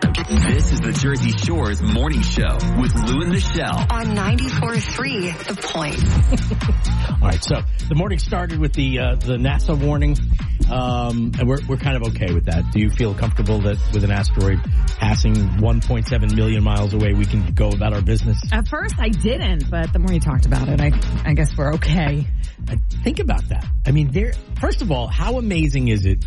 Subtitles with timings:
[0.00, 3.78] This is the Jersey Shore's morning show with Lou and Michelle.
[3.90, 7.20] on 94.3 The Point.
[7.22, 10.16] All right, so the morning started with the uh, the NASA warning,
[10.70, 12.72] um, and we're we're kind of okay with that.
[12.72, 14.58] Do you feel comfortable that with an asteroid
[14.98, 18.40] passing 1.7 million miles away, we can go about our business?
[18.52, 20.92] At first, I didn't, but the more you talked about it, I,
[21.24, 22.26] I guess we're okay.
[23.04, 23.66] Think about that.
[23.86, 24.32] I mean, there.
[24.60, 26.24] First of all, how amazing is it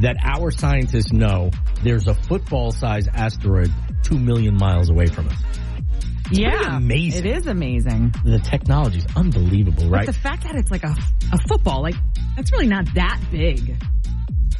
[0.00, 1.50] that our scientists know
[1.82, 3.72] there's a football-sized asteroid
[4.02, 5.42] two million miles away from us?
[6.24, 7.24] pretty yeah, amazing.
[7.24, 8.14] It is amazing.
[8.24, 10.04] The technology is unbelievable, right?
[10.04, 10.94] But the fact that it's like a
[11.32, 11.94] a football, like
[12.36, 13.76] that's really not that big.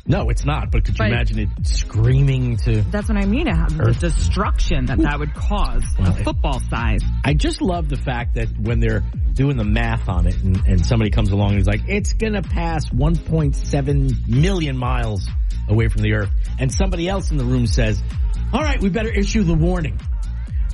[0.06, 0.70] no, it's not.
[0.70, 2.80] But could you But- imagine it screaming to?
[2.90, 3.44] That's what I mean.
[3.44, 7.02] The destruction that that would cause, Well, a football size.
[7.24, 10.84] I just love the fact that when they're doing the math on it and, and
[10.86, 15.28] somebody comes along and is like, it's gonna pass 1.7 million miles
[15.68, 18.02] away from the earth and somebody else in the room says,
[18.52, 20.00] all right, we better issue the warning.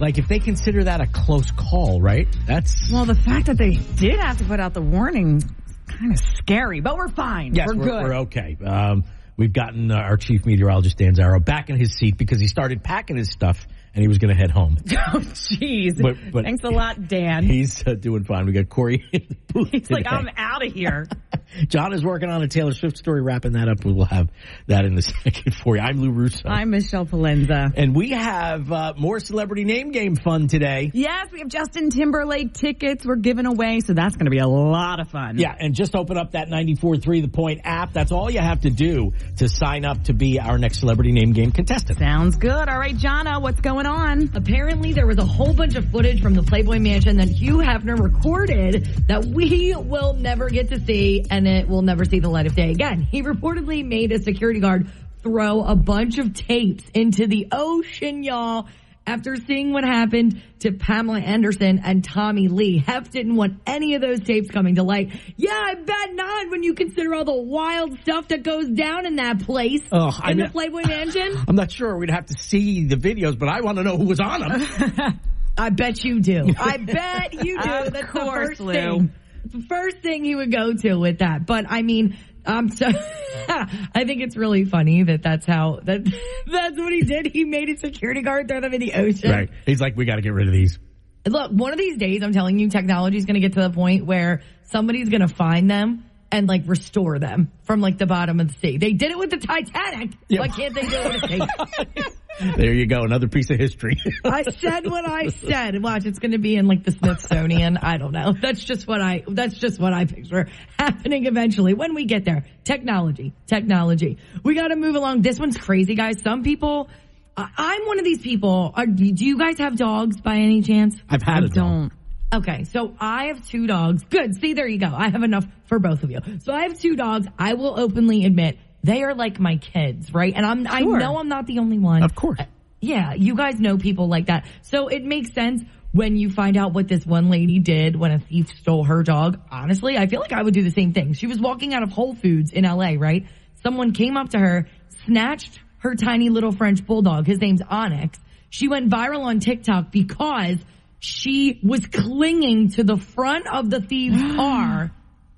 [0.00, 2.28] Like if they consider that a close call, right?
[2.46, 5.42] That's, Well, the fact that they did have to put out the warning,
[5.86, 6.80] kind of scary.
[6.80, 7.54] But we're fine.
[7.54, 8.02] yes, we're, we're, good.
[8.02, 8.56] we're okay.
[8.64, 9.04] Um,
[9.36, 12.82] we've gotten uh, our chief meteorologist Dan Zarrow back in his seat because he started
[12.82, 14.76] packing his stuff and he was gonna head home.
[15.14, 16.00] Oh, jeez.
[16.00, 17.44] But- but- Thanks a lot, Dan.
[17.44, 18.46] He's uh, doing fine.
[18.46, 20.06] We got Corey in the booth He's like.
[20.10, 21.06] I'm out of here.
[21.68, 23.84] John is working on a Taylor Swift story, wrapping that up.
[23.84, 24.28] We will have
[24.66, 25.82] that in a second for you.
[25.82, 26.48] I'm Lou Russo.
[26.48, 27.72] I'm Michelle Palenza.
[27.76, 30.90] and we have uh, more celebrity name game fun today.
[30.94, 34.48] Yes, we have Justin Timberlake tickets we're giving away, so that's going to be a
[34.48, 35.38] lot of fun.
[35.38, 37.92] Yeah, and just open up that 94.3 The Point app.
[37.92, 41.32] That's all you have to do to sign up to be our next celebrity name
[41.32, 41.98] game contestant.
[42.00, 42.68] Sounds good.
[42.68, 44.30] All right, Jana, what's going on?
[44.34, 47.98] Apparently, there was a whole bunch of footage from the Playboy Mansion that Hugh Hefner
[47.98, 52.46] recorded that we will never get to see, and it will never see the light
[52.46, 53.00] of day again.
[53.00, 54.90] He reportedly made a security guard
[55.22, 58.68] throw a bunch of tapes into the ocean, y'all.
[59.06, 64.00] After seeing what happened to Pamela Anderson and Tommy Lee, Hef didn't want any of
[64.00, 65.12] those tapes coming to light.
[65.36, 69.16] Yeah, I bet not when you consider all the wild stuff that goes down in
[69.16, 69.82] that place.
[69.92, 71.36] Oh, I in mean- the Playboy Mansion.
[71.48, 74.06] I'm not sure we'd have to see the videos, but I want to know who
[74.06, 75.20] was on them.
[75.58, 76.46] I bet you do.
[76.58, 77.68] I bet you do.
[77.84, 78.72] Of That's course, the first Lou.
[78.72, 79.12] thing.
[79.52, 81.44] The first thing he would go to with that.
[81.46, 82.16] But I mean,
[82.46, 82.86] I'm so.
[83.48, 86.04] I think it's really funny that that's how that
[86.46, 87.26] that's what he did.
[87.26, 89.30] He made a security guard throw them in the ocean.
[89.30, 89.50] right.
[89.66, 90.78] He's like, we got to get rid of these.
[91.26, 93.70] Look, one of these days, I'm telling you, technology is going to get to the
[93.70, 98.40] point where somebody's going to find them and like restore them from like the bottom
[98.40, 98.76] of the sea.
[98.76, 100.10] They did it with the Titanic.
[100.28, 100.40] Yeah.
[100.40, 102.06] Why can't they do it with tape?
[102.40, 103.02] There you go.
[103.02, 103.96] Another piece of history.
[104.24, 105.80] I said what I said.
[105.82, 107.76] Watch, it's going to be in like the Smithsonian.
[107.76, 108.32] I don't know.
[108.40, 109.22] That's just what I.
[109.28, 112.44] That's just what I picture happening eventually when we get there.
[112.64, 114.18] Technology, technology.
[114.42, 115.22] We got to move along.
[115.22, 116.20] This one's crazy, guys.
[116.22, 116.88] Some people.
[117.36, 118.72] I- I'm one of these people.
[118.74, 120.96] Are, do you guys have dogs by any chance?
[121.08, 121.52] I've had I it.
[121.54, 121.92] don't.
[122.32, 124.02] Okay, so I have two dogs.
[124.10, 124.34] Good.
[124.40, 124.92] See, there you go.
[124.92, 126.18] I have enough for both of you.
[126.42, 127.28] So I have two dogs.
[127.38, 130.32] I will openly admit they are like my kids, right?
[130.36, 130.66] And I'm.
[130.68, 132.02] I know I'm not the only one.
[132.02, 132.38] Of course.
[132.38, 132.44] Uh,
[132.80, 134.46] yeah, you guys know people like that.
[134.60, 135.62] So it makes sense
[135.92, 139.40] when you find out what this one lady did when a thief stole her dog.
[139.50, 141.14] Honestly, I feel like I would do the same thing.
[141.14, 143.26] She was walking out of Whole Foods in LA, right?
[143.62, 144.68] Someone came up to her,
[145.06, 147.26] snatched her tiny little French bulldog.
[147.26, 148.18] His name's Onyx.
[148.50, 150.58] She went viral on TikTok because
[151.00, 154.92] she was clinging to the front of the thief's car.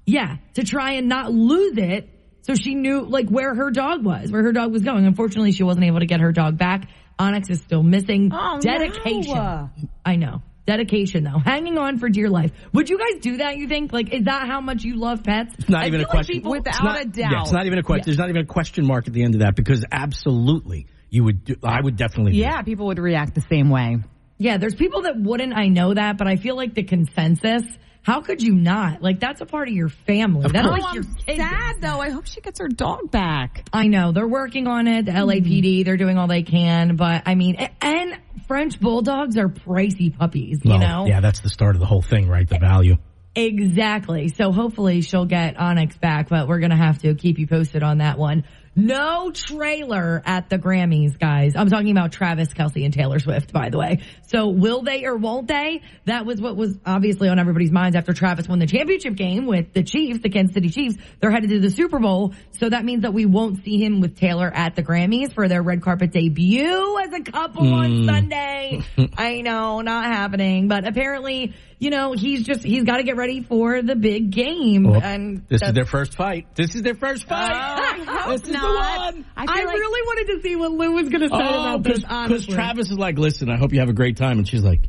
[0.04, 2.08] Yeah, to try and not lose it.
[2.46, 5.04] So she knew like where her dog was, where her dog was going.
[5.04, 6.88] Unfortunately, she wasn't able to get her dog back.
[7.18, 8.30] Onyx is still missing.
[8.32, 9.34] Oh, Dedication.
[9.34, 9.70] no.
[10.04, 10.42] I know.
[10.66, 11.38] Dedication though.
[11.38, 12.52] Hanging on for dear life.
[12.72, 13.92] Would you guys do that, you think?
[13.92, 15.54] Like, is that how much you love pets?
[15.58, 16.34] It's not I even a feel like question.
[16.34, 17.30] people- Without not- a doubt.
[17.32, 18.00] Yeah, it's not even a question.
[18.00, 18.04] Yeah.
[18.06, 21.44] There's not even a question mark at the end of that because absolutely you would.
[21.44, 22.32] Do, I would definitely.
[22.32, 23.98] do Yeah, people would react the same way.
[24.38, 25.56] Yeah, there's people that wouldn't.
[25.56, 27.62] I know that, but I feel like the consensus.
[28.06, 29.02] How could you not?
[29.02, 30.44] Like, that's a part of your family.
[30.44, 30.80] Of That's course.
[30.80, 31.36] like Oh, your I'm kid.
[31.38, 32.00] sad though.
[32.00, 33.68] I hope she gets her dog back.
[33.72, 35.06] I know they're working on it.
[35.06, 35.18] The hmm.
[35.18, 38.16] LAPD, they're doing all they can, but I mean, and
[38.46, 41.06] French bulldogs are pricey puppies, you Well, know?
[41.08, 42.48] Yeah, that's the start of the whole thing, right?
[42.48, 42.98] The value.
[43.34, 44.28] Exactly.
[44.28, 47.98] So hopefully she'll get Onyx back, but we're gonna have to keep you posted on
[47.98, 48.44] that one.
[48.78, 51.56] No trailer at the Grammys, guys.
[51.56, 54.00] I'm talking about Travis Kelce and Taylor Swift, by the way.
[54.26, 55.80] So will they or won't they?
[56.04, 59.72] That was what was obviously on everybody's minds after Travis won the championship game with
[59.72, 60.96] the Chiefs, the Kansas City Chiefs.
[61.20, 62.34] They're headed to the Super Bowl.
[62.58, 65.62] So that means that we won't see him with Taylor at the Grammys for their
[65.62, 68.06] red carpet debut as a couple on hmm.
[68.06, 68.82] Sunday.
[69.16, 73.42] I know, not happening, but apparently you know, he's just, he's got to get ready
[73.42, 74.86] for the big game.
[74.86, 76.54] Oh, and this is their first fight.
[76.54, 77.52] This is their first fight.
[77.52, 78.62] Oh, I hope this is not.
[78.62, 79.26] the one.
[79.36, 81.82] I, I, like really wanted to see what Lou was going to say Oh, about
[81.82, 82.54] this, because honestly.
[82.54, 84.38] Travis is like, listen, I hope you have a great time.
[84.38, 84.80] And she's like,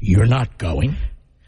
[0.00, 0.96] you're not going?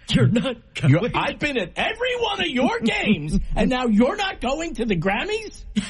[0.08, 0.90] You're not going.
[0.90, 4.84] You're, I've been at every one of your games, and now you're not going to
[4.84, 5.64] the Grammys?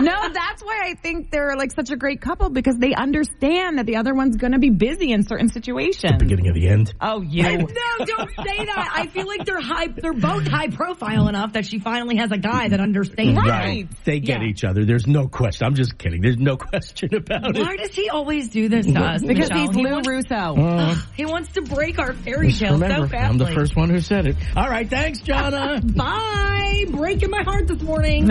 [0.00, 3.86] no, that's why I think they're like such a great couple because they understand that
[3.86, 6.16] the other one's going to be busy in certain situations.
[6.18, 6.92] Beginning of the end.
[7.00, 7.42] Oh, you.
[7.76, 8.92] No, don't say that.
[8.94, 12.38] I feel like they're high, they're both high profile enough that she finally has a
[12.38, 13.38] guy that understands.
[13.40, 13.48] her.
[13.48, 13.88] Right.
[14.04, 14.48] They get Yeah.
[14.48, 14.84] each other.
[14.84, 15.66] There's no question.
[15.66, 16.20] I'm just kidding.
[16.22, 17.60] There's no question about it.
[17.62, 19.22] Why does he always do this to us?
[19.22, 19.66] Because Michelle?
[19.66, 20.34] he's he wants, Russo.
[20.56, 23.30] Uh, he wants to break our fairy tale remember, so fast.
[23.30, 24.36] I'm the first one who said it.
[24.56, 25.80] All right, thanks, Jonna.
[25.96, 26.84] Bye.
[26.90, 28.30] Breaking my heart this morning.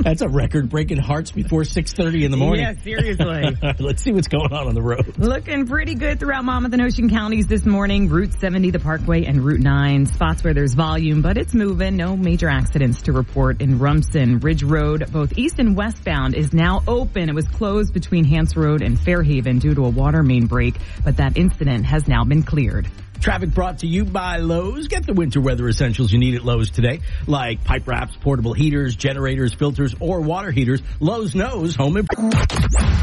[0.00, 2.64] That's a record-breaking hearts before 6:30 in the morning.
[2.64, 3.56] Yeah, seriously.
[3.78, 5.18] Let's see what's going on on the road.
[5.18, 8.08] Looking pretty good throughout Monmouth and Ocean counties this morning.
[8.08, 10.06] Route 70, the Parkway, and Route 9.
[10.06, 11.96] Spots where there's volume, but it's moving.
[11.96, 14.40] No major accidents to report in Rumson.
[14.40, 17.28] Ridge Road, both east and westbound, is now open.
[17.28, 20.74] It was closed between Hance Road and Fair Haven due to a water main break,
[21.04, 22.88] but that incident has now been cleared.
[23.20, 24.88] Traffic brought to you by Lowe's.
[24.88, 28.96] Get the winter weather essentials you need at Lowe's today, like pipe wraps, portable heaters,
[28.96, 30.80] generators, filters, or water heaters.
[31.00, 32.48] Lowe's knows home improvement.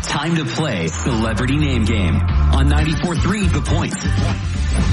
[0.03, 3.61] Time to play Celebrity Name Game on 94.3 The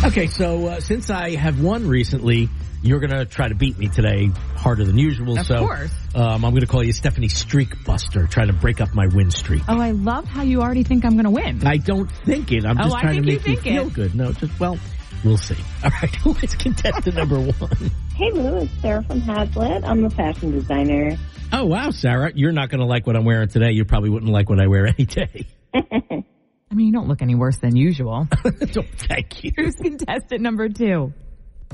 [0.03, 0.05] Point.
[0.13, 2.51] Okay, so uh, since I have won recently,
[2.83, 4.27] you're gonna try to beat me today
[4.57, 5.39] harder than usual.
[5.39, 5.91] Of so, course.
[6.15, 9.63] um, I'm gonna call you Stephanie Streak Buster, trying to break up my win streak.
[9.69, 11.67] Oh, I love how you already think I'm going to win.
[11.67, 12.67] I don't think it.
[12.67, 13.93] I'm Oh, just I trying to think you make you, think feel it.
[13.95, 14.15] good.
[14.15, 14.79] No, just well,
[15.25, 15.57] we'll see.
[15.83, 17.91] All right, who is contestant number one?
[18.15, 19.85] Hey Lou, it's Sarah from Hazlet.
[19.85, 21.17] I'm a fashion designer.
[21.53, 23.73] Oh wow, Sarah, you're not gonna like what I'm wearing today.
[23.73, 25.47] You probably wouldn't like what I wear any day.
[26.75, 28.27] I mean, you don't look any worse than usual.
[28.73, 29.53] Don't thank you.
[29.57, 31.13] Who's contestant number two?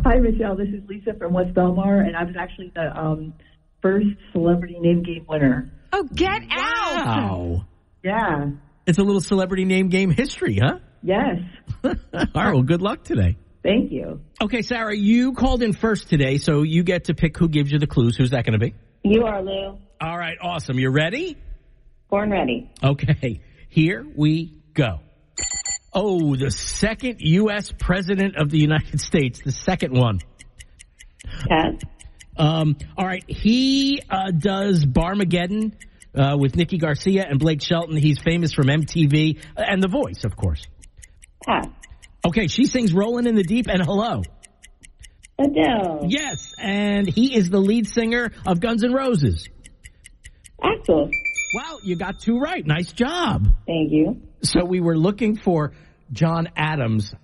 [0.05, 0.57] Hi, Michelle.
[0.57, 3.33] This is Lisa from West Belmar, and I was actually the um,
[3.81, 5.73] first celebrity name game winner.
[5.93, 7.07] Oh, get out!
[7.07, 7.67] Wow.
[8.03, 8.51] Yeah.
[8.87, 10.81] It's a little celebrity name game history, huh?
[11.03, 11.39] Yes.
[11.85, 13.37] All right, well, good luck today.
[13.63, 14.21] Thank you.
[14.41, 17.79] Okay, Sarah, you called in first today, so you get to pick who gives you
[17.79, 18.17] the clues.
[18.17, 18.75] Who's that going to be?
[19.03, 19.79] You are Lou.
[20.01, 20.79] All right, awesome.
[20.79, 21.37] You ready?
[22.09, 22.71] Born ready.
[22.83, 25.01] Okay, here we go.
[25.93, 27.73] Oh, the second U.S.
[27.77, 30.21] President of the United States, the second one.
[31.49, 31.75] Pass.
[32.37, 35.75] Um, all right, he uh, does Barmageddon
[36.15, 37.97] uh, with Nikki Garcia and Blake Shelton.
[37.97, 40.67] He's famous from MTV and The Voice, of course.
[41.47, 41.67] Pass.
[42.27, 44.23] Okay, she sings Rolling in the Deep and Hello.
[45.39, 46.07] Adele.
[46.09, 49.49] Yes, and he is the lead singer of Guns N' Roses.
[50.63, 51.11] Axl.
[51.55, 52.65] Wow, you got two right.
[52.65, 53.49] Nice job.
[53.67, 54.21] Thank you.
[54.43, 55.73] So we were looking for
[56.13, 57.15] John Adams.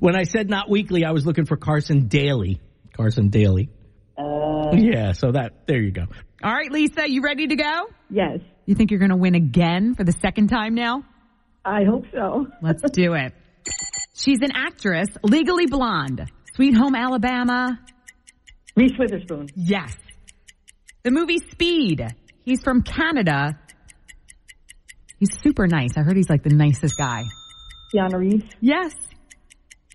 [0.00, 2.60] When I said not weekly, I was looking for Carson Daly.
[2.96, 3.68] Carson Daly.
[4.16, 6.06] Uh, Yeah, so that, there you go.
[6.42, 7.88] All right, Lisa, you ready to go?
[8.10, 8.40] Yes.
[8.64, 11.04] You think you're going to win again for the second time now?
[11.64, 12.46] I hope so.
[12.62, 13.32] Let's do it.
[14.14, 16.30] She's an actress, legally blonde.
[16.54, 17.78] Sweet Home Alabama.
[18.76, 19.48] Reese Witherspoon.
[19.54, 19.94] Yes.
[21.02, 22.04] The movie Speed.
[22.44, 23.58] He's from Canada.
[25.18, 25.96] He's super nice.
[25.96, 27.22] I heard he's like the nicest guy.
[27.94, 28.44] Keanu Reeves.
[28.60, 28.92] Yes.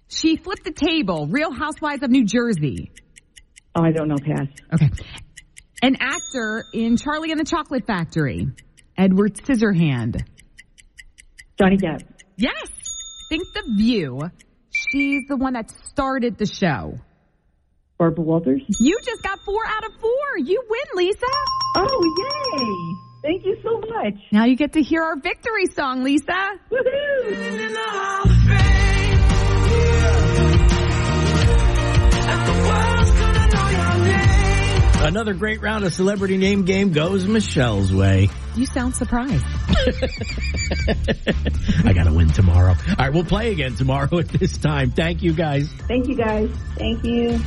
[0.08, 1.28] She flipped the table.
[1.30, 2.92] Real Housewives of New Jersey.
[3.76, 4.16] Oh, I don't know.
[4.16, 4.48] Pass.
[4.74, 4.90] Okay.
[5.82, 8.48] An actor in Charlie and the Chocolate Factory.
[8.98, 10.22] Edward Scissorhand.
[11.60, 12.04] Johnny Depp.
[12.38, 12.70] Yes.
[13.30, 14.22] Think the view.
[14.72, 17.00] She's the one that started the show.
[17.98, 18.62] Barbara Walters.
[18.80, 20.38] You just got four out of four.
[20.38, 21.26] You win, Lisa.
[21.76, 23.32] Oh, yay.
[23.32, 24.14] Thank you so much.
[24.32, 26.60] Now you get to hear our victory song, Lisa.
[26.72, 27.78] Woohoo.
[35.08, 38.30] Another great round of celebrity name game goes Michelle's way.
[38.58, 39.46] You sound surprised.
[41.86, 42.72] I gotta win tomorrow.
[42.72, 44.90] All right, we'll play again tomorrow at this time.
[44.90, 45.72] Thank you guys.
[45.88, 46.50] Thank you, guys.
[46.76, 47.40] thank you.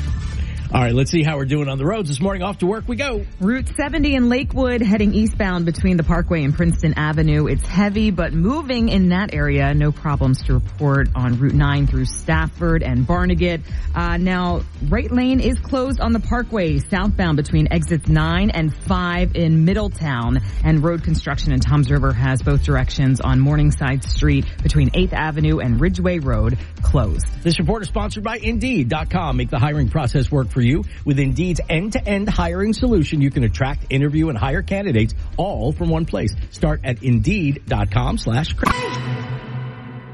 [0.72, 2.44] All right, let's see how we're doing on the roads this morning.
[2.44, 3.26] Off to work we go.
[3.40, 7.48] Route 70 in Lakewood heading eastbound between the Parkway and Princeton Avenue.
[7.48, 9.74] It's heavy, but moving in that area.
[9.74, 13.62] No problems to report on Route 9 through Stafford and Barnegat.
[13.96, 19.34] Uh, now, right lane is closed on the Parkway southbound between exits 9 and 5
[19.34, 20.38] in Middletown.
[20.62, 25.58] And road construction in Toms River has both directions on Morningside Street between 8th Avenue
[25.58, 27.26] and Ridgeway Road closed.
[27.42, 29.36] This report is sponsored by Indeed.com.
[29.36, 30.84] Make the hiring process work for you.
[31.04, 36.04] With Indeed's end-to-end hiring solution, you can attract, interview, and hire candidates all from one
[36.06, 36.34] place.
[36.50, 38.54] Start at Indeed.com slash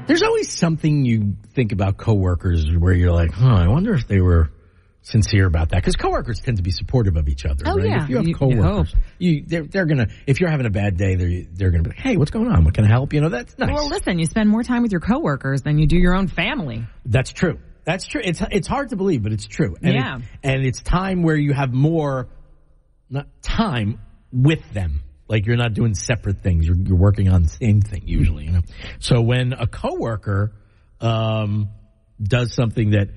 [0.07, 4.21] There's always something you think about coworkers where you're like, huh, I wonder if they
[4.21, 4.49] were
[5.01, 5.77] sincere about that.
[5.77, 7.85] Because coworkers tend to be supportive of each other, Oh, right?
[7.85, 8.03] yeah.
[8.03, 10.97] If you have You- you coworkers, you, they're, they're gonna, if you're having a bad
[10.97, 12.63] day, they're, they're gonna be like, hey, what's going on?
[12.63, 13.13] What can I help?
[13.13, 13.73] You know, that's nice.
[13.73, 16.85] Well, listen, you spend more time with your coworkers than you do your own family.
[17.05, 17.59] That's true.
[17.87, 18.19] That's true.
[18.21, 19.77] It's it's hard to believe, but it's true.
[19.81, 20.17] And Yeah.
[20.17, 22.27] It, and it's time where you have more
[23.09, 24.01] not time
[24.33, 25.03] with them.
[25.29, 26.67] Like you're not doing separate things.
[26.67, 28.61] You're you're working on the same thing usually, you know.
[28.99, 30.51] So when a coworker
[30.99, 31.69] um
[32.21, 33.07] does something that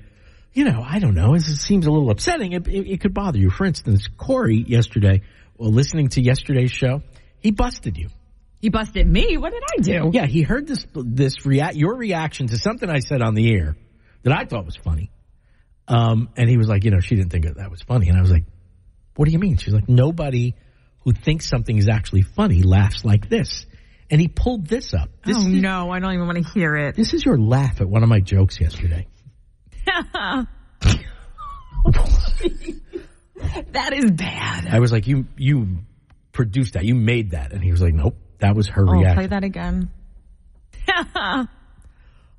[0.53, 2.53] you know, I don't know, it seems a little upsetting.
[2.53, 3.49] It, it, it could bother you.
[3.49, 5.21] For instance, Corey yesterday,
[5.57, 7.01] well, listening to yesterday's show,
[7.39, 8.07] he busted you.
[8.61, 9.35] He busted me.
[9.35, 10.11] What did I do?
[10.13, 13.75] Yeah, he heard this this react your reaction to something I said on the air
[14.23, 15.11] that I thought was funny.
[15.87, 18.21] Um, and he was like, you know, she didn't think that, was funny, and I
[18.21, 18.45] was like,
[19.15, 19.57] what do you mean?
[19.57, 20.55] She's like, nobody
[21.03, 23.65] who thinks something is actually funny laughs like this.
[24.09, 25.09] And he pulled this up.
[25.25, 26.95] This oh is, no, I don't even want to hear it.
[26.95, 29.07] This is your laugh at one of my jokes yesterday.
[33.71, 34.67] that is bad.
[34.67, 35.79] I was like, you you
[36.31, 39.15] produced that, you made that, and he was like, nope, that was her Oh, reaction.
[39.15, 39.89] play that again.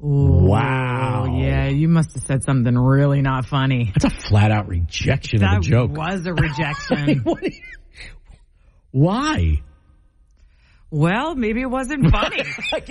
[0.02, 1.26] Wow.
[1.28, 3.92] Oh, yeah, you must have said something really not funny.
[3.94, 5.90] That's a flat out rejection That of a joke.
[5.96, 7.20] was a rejection.
[7.20, 7.60] What you-
[8.90, 9.62] Why?
[10.90, 12.42] well, maybe it wasn't funny.
[12.72, 12.82] I'm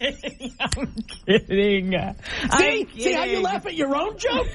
[0.00, 0.54] kidding.
[0.58, 0.94] I'm
[1.26, 1.92] kidding.
[1.92, 1.96] See,
[2.50, 4.48] I'm see how you laugh at your own joke?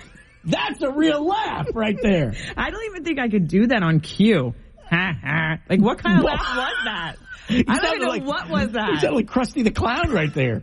[0.43, 2.33] That's a real laugh right there.
[2.57, 4.55] I don't even think I could do that on cue.
[5.69, 7.15] Like, what kind of laugh was that?
[7.49, 9.01] You I don't even know like- what was You that.
[9.01, 10.61] sound like Krusty the Clown right there.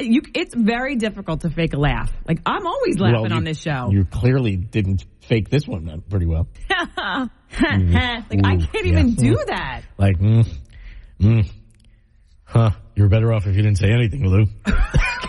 [0.00, 2.10] You, it's very difficult to fake a laugh.
[2.26, 3.90] Like, I'm always laughing Well, you- on this show.
[3.90, 6.48] You clearly didn't fake this one pretty well.
[6.70, 8.80] like, I can't yeah.
[8.84, 9.82] even do that.
[9.98, 10.48] Like, mm,
[11.20, 11.50] mm,
[12.44, 12.70] huh?
[12.94, 14.46] You're better off if you didn't say anything, Lou.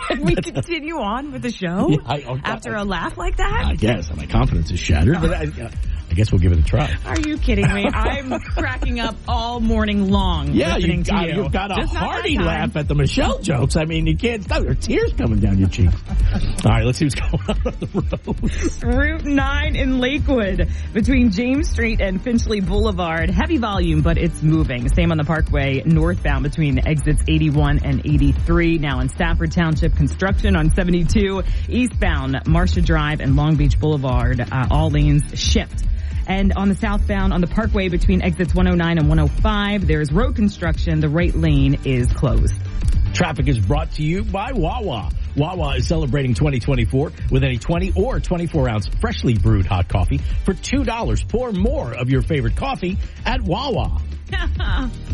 [0.08, 3.64] Can we continue on with the show Yeah, I- after I- a laugh like that?
[3.66, 5.32] I guess my confidence is shattered, but
[6.16, 6.96] guess we'll give it a try.
[7.04, 7.86] Are you kidding me?
[7.94, 11.42] I'm cracking up all morning long Yeah, to got, you.
[11.42, 13.76] you've got a Just hearty laugh at the Michelle jokes.
[13.76, 14.62] I mean, you can't stop.
[14.62, 15.94] There are tears coming down your cheeks.
[16.64, 18.96] All right, let's see what's going on on the road.
[18.96, 23.30] Route 9 in Lakewood between James Street and Finchley Boulevard.
[23.30, 24.88] Heavy volume, but it's moving.
[24.88, 28.78] Same on the Parkway northbound between exits 81 and 83.
[28.78, 31.42] Now in Stafford Township, construction on 72.
[31.68, 34.40] Eastbound, Marcia Drive and Long Beach Boulevard.
[34.40, 35.84] Uh, all lanes shift.
[36.26, 41.00] And on the southbound, on the Parkway between exits 109 and 105, there's road construction.
[41.00, 42.54] The right lane is closed.
[43.14, 45.10] Traffic is brought to you by Wawa.
[45.36, 50.52] Wawa is celebrating 2024 with any 20 or 24 ounce freshly brewed hot coffee for
[50.52, 51.28] $2.
[51.28, 54.02] Pour more of your favorite coffee at Wawa.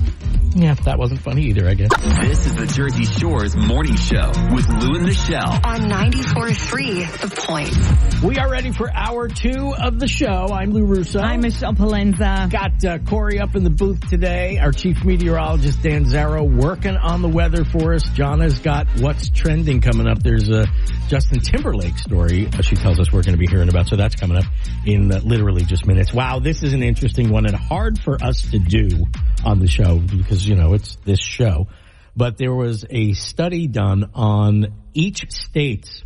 [0.55, 1.89] Yeah, that wasn't funny either, I guess.
[2.21, 5.53] This is the Jersey Shore's morning show with Lou and Michelle.
[5.65, 8.23] On 94.3 The Point.
[8.23, 10.49] We are ready for hour two of the show.
[10.53, 11.21] I'm Lou Russo.
[11.21, 12.51] I'm Michelle Palenza.
[12.51, 14.59] Got uh, Corey up in the booth today.
[14.59, 18.03] Our chief meteorologist Dan Zarrow working on the weather for us.
[18.11, 20.23] Jonna's got what's trending coming up.
[20.23, 20.67] There's a
[21.09, 24.17] Justin Timberlake story uh, she tells us we're going to be hearing about, so that's
[24.17, 24.45] coming up
[24.85, 26.13] in uh, literally just minutes.
[26.13, 29.02] Wow, this is an interesting one and hard for us to do
[29.45, 31.69] on the show because you know it's this show.
[32.15, 36.05] But there was a study done on each state's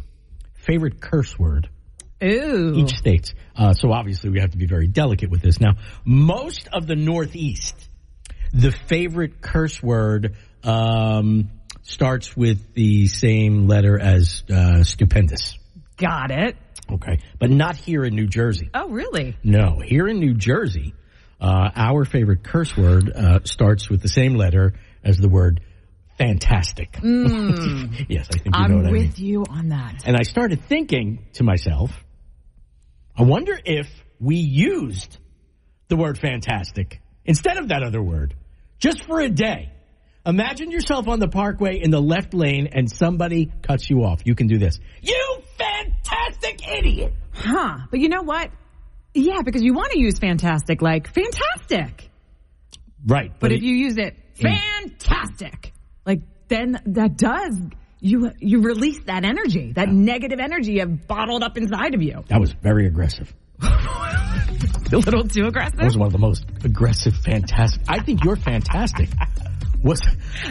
[0.55, 1.69] favorite curse word
[2.23, 2.75] Ooh.
[2.77, 3.35] each state's.
[3.57, 5.61] Uh, so obviously we have to be very delicate with this.
[5.61, 5.75] Now,
[6.05, 7.77] most of the Northeast,
[8.53, 11.51] the favorite curse word um,
[11.83, 15.59] starts with the same letter as uh, stupendous.
[15.97, 16.57] Got it.
[16.91, 18.71] Okay, but not here in New Jersey.
[18.73, 19.37] Oh, really?
[19.43, 20.95] No, here in New Jersey,
[21.41, 24.75] uh, our favorite curse word uh, starts with the same letter
[25.05, 25.61] as the word
[26.19, 26.99] fantastic.
[27.03, 28.93] yes, I think you know what I'm I mean.
[28.93, 30.03] with you on that.
[30.07, 31.91] And I started thinking to myself,
[33.17, 33.89] I wonder if
[34.19, 35.19] we used
[35.89, 38.35] the word fantastic instead of that other word
[38.79, 39.73] just for a day.
[40.25, 44.23] Imagine yourself on the parkway in the left lane and somebody cuts you off.
[44.25, 44.81] You can do this.
[45.01, 47.13] You fantastic idiot.
[47.33, 47.79] Huh.
[47.91, 48.51] But you know what?
[49.17, 52.11] Yeah, because you want to use fantastic like fantastic.
[53.07, 53.33] Right.
[53.39, 54.59] But, if it- you use it mm.
[54.59, 55.73] fantastic,
[56.05, 57.59] like then that does
[58.01, 62.25] you you release that energy, that negative energy you have bottled up inside of you.
[62.29, 63.33] that was very aggressive.
[64.93, 65.79] A little too aggressive.
[65.79, 67.83] That was one of the most aggressive, fantastic.
[67.89, 69.09] I think you're fantastic.
[69.83, 70.01] Was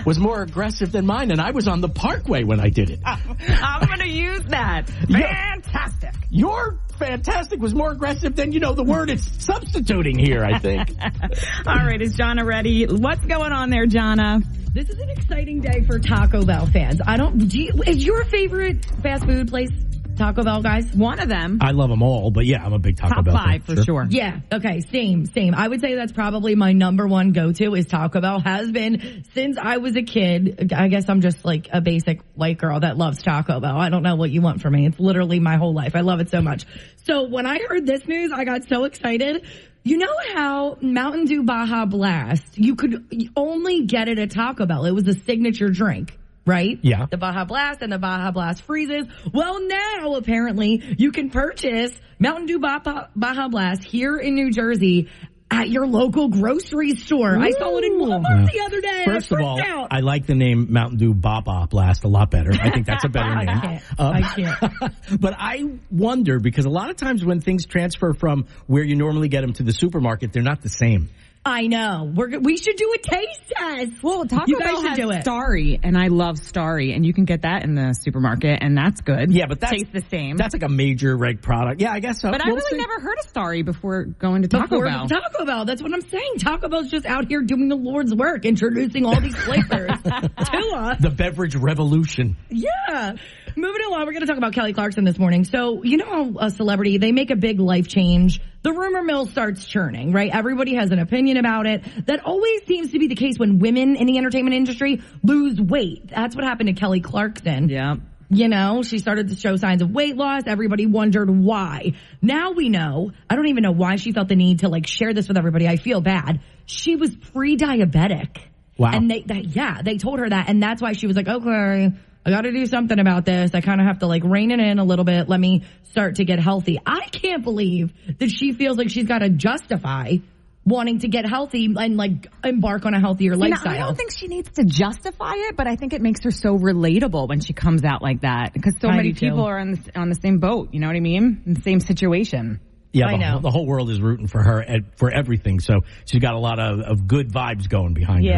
[0.06, 3.00] was more aggressive than mine, and I was on the parkway when I did it.
[3.06, 4.90] I'm going to use that.
[5.08, 5.54] Yeah.
[5.54, 6.16] Fantastic.
[6.30, 10.44] Your fantastic was more aggressive than you know the word it's substituting here.
[10.44, 10.90] I think.
[11.66, 12.86] All right, is Jonna ready?
[12.86, 14.44] What's going on there, Jonna?
[14.74, 17.00] This is an exciting day for Taco Bell fans.
[17.08, 19.72] I don't, do you, is your favorite fast food place
[20.16, 20.94] Taco Bell, guys?
[20.94, 21.60] One of them.
[21.62, 23.76] I love them all, but yeah, I'm a big Taco Top Bell five fan.
[23.76, 24.08] for sure.
[24.10, 24.40] Yeah.
[24.52, 24.82] Okay.
[24.92, 25.26] Same.
[25.26, 25.54] Same.
[25.56, 28.40] I would say that's probably my number one go-to is Taco Bell.
[28.40, 30.72] Has been since I was a kid.
[30.76, 33.78] I guess I'm just like a basic white girl that loves Taco Bell.
[33.78, 34.86] I don't know what you want from me.
[34.88, 35.96] It's literally my whole life.
[35.96, 36.66] I love it so much.
[37.06, 39.46] So when I heard this news, I got so excited.
[39.84, 44.86] You know how Mountain Dew Baja Blast, you could only get it at Taco Bell.
[44.86, 46.18] It was a signature drink.
[46.46, 46.78] Right?
[46.84, 47.08] Yeah.
[47.10, 49.08] The Baja Blast and the Baja Blast freezes.
[49.34, 55.10] Well, now apparently you can purchase Mountain Dew Baja, Baja Blast here in New Jersey
[55.50, 57.38] at your local grocery store.
[57.38, 59.04] I saw it in Walmart the other day.
[59.06, 59.88] First of all, out.
[59.92, 62.52] I like the name Mountain Dew Baba Blast a lot better.
[62.52, 63.60] I think that's a better I name.
[63.62, 63.84] can't.
[64.00, 65.20] Um, I can't.
[65.22, 69.30] but I wonder because a lot of times when things transfer from where you normally
[69.30, 71.10] get them to the supermarket, they're not the same.
[71.48, 72.12] I know.
[72.12, 74.02] We're, we should do a taste test.
[74.02, 75.22] Well, Taco you Bell should has do it.
[75.22, 79.02] Starry, and I love Starry, and you can get that in the supermarket, and that's
[79.02, 79.32] good.
[79.32, 80.38] Yeah, but that's tastes the same.
[80.38, 81.82] That's like a major reg product.
[81.82, 82.32] Yeah, I guess so.
[82.32, 82.78] but I We'll really see.
[82.78, 85.08] never heard of Starry before going to Taco Before Bell.
[85.08, 85.66] Taco Bell.
[85.66, 86.34] That's what I'm saying.
[86.40, 90.98] Taco Bell's just out here doing the Lord's work, introducing all these flavors to us.
[91.00, 92.38] the beverage revolution.
[92.50, 93.18] Yeah.
[93.58, 95.46] Moving along, we're going to talk about Kelly Clarkson this morning.
[95.46, 98.42] So, you know a celebrity, they make a big life change.
[98.64, 100.30] The rumor mill starts churning, right?
[100.34, 101.84] Everybody has an opinion about it.
[102.08, 106.10] That always seems to be the case when women in the entertainment industry lose weight.
[106.10, 107.70] That's what happened to Kelly Clarkson.
[107.70, 107.96] yeah.
[108.28, 110.44] You know, she started to show signs of weight loss.
[110.48, 111.94] Everybody wondered why.
[112.24, 113.12] Now we know.
[113.30, 115.68] I don't even know why she felt the need to like share this with everybody.
[115.68, 116.42] I feel bad.
[116.66, 118.38] She was pre-diabetic.
[118.80, 118.92] Wow.
[118.94, 120.50] And they, that, yeah, they told her that.
[120.50, 121.94] And that's why she was like, okay,
[122.26, 123.52] I got to do something about this.
[123.54, 125.30] I kind of have to like rein it in a little bit.
[125.30, 126.80] Let me start to get healthy.
[126.84, 130.18] I can't believe that she feels like she's got to justify
[130.66, 133.74] wanting to get healthy and like embark on a healthier You know, lifestyle.
[133.74, 136.58] I don't think she needs to justify it, but I think it makes her so
[136.58, 139.26] relatable when she comes out like that because so I many do too.
[139.28, 140.70] people are on the, on the same boat.
[140.72, 141.44] You know what I mean?
[141.46, 142.60] In the same situation.
[142.92, 143.32] Yeah, I the, know.
[143.34, 145.60] Whole, the whole world is rooting for her and for everything.
[145.60, 148.32] So she's got a lot of, of good vibes going behind her.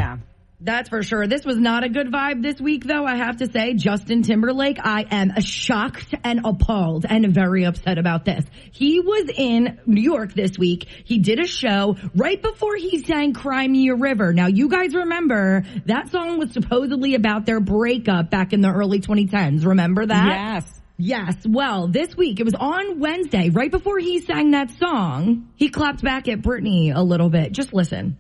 [0.59, 1.27] That's for sure.
[1.27, 3.75] This was not a good vibe this week, though, I have to say.
[3.75, 8.43] Justin Timberlake, I am shocked and appalled and very upset about this.
[8.71, 10.87] He was in New York this week.
[11.05, 14.33] He did a show right before he sang Cry Me a River.
[14.33, 18.99] Now, you guys remember that song was supposedly about their breakup back in the early
[18.99, 19.63] 2010s.
[19.63, 20.25] Remember that?
[20.25, 20.81] Yes.
[20.97, 21.35] Yes.
[21.47, 26.01] Well, this week, it was on Wednesday, right before he sang that song, he clapped
[26.01, 27.51] back at Britney a little bit.
[27.51, 28.17] Just listen.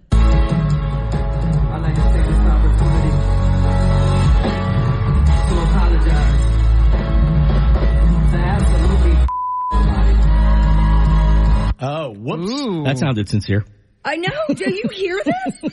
[11.79, 12.51] Oh, whoops.
[12.51, 12.83] Ooh.
[12.83, 13.65] That sounded sincere.
[14.03, 14.53] I know.
[14.55, 15.71] Do you hear this?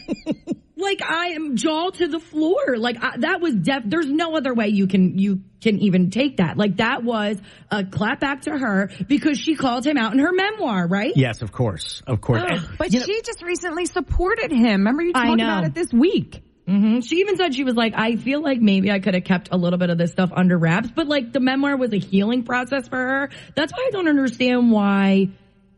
[0.76, 2.76] like I am jaw to the floor.
[2.76, 3.82] Like I, that was def.
[3.86, 6.56] There's no other way you can you can even take that.
[6.56, 7.40] Like that was
[7.70, 11.12] a clap back to her because she called him out in her memoir, right?
[11.14, 12.02] Yes, of course.
[12.06, 12.42] Of course.
[12.44, 12.50] Ugh.
[12.50, 14.80] And, But you know, she just recently supported him.
[14.80, 16.42] Remember you I talked about it this week.
[16.66, 19.50] hmm She even said she was like, I feel like maybe I could have kept
[19.52, 22.42] a little bit of this stuff under wraps, but like the memoir was a healing
[22.42, 23.30] process for her.
[23.54, 25.28] That's why I don't understand why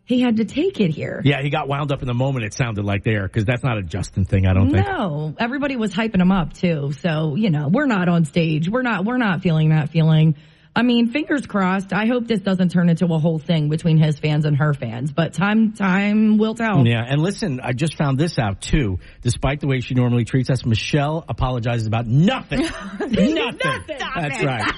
[0.07, 1.21] he had to take it here.
[1.25, 3.77] yeah, he got wound up in the moment, it sounded like there, because that's not
[3.77, 4.87] a Justin thing, I don't think.
[4.87, 6.92] No, everybody was hyping him up too.
[7.01, 8.69] So, you know, we're not on stage.
[8.69, 10.37] We're not, we're not feeling that feeling.
[10.77, 11.95] I mean, fingers crossed.
[11.95, 15.11] I hope this doesn't turn into a whole thing between his fans and her fans,
[15.11, 16.87] but time, time will tell.
[16.87, 18.99] Yeah, and listen, I just found this out too.
[19.23, 22.61] Despite the way she normally treats us, Michelle apologizes about nothing.
[23.01, 23.59] nothing.
[23.89, 24.71] That's right.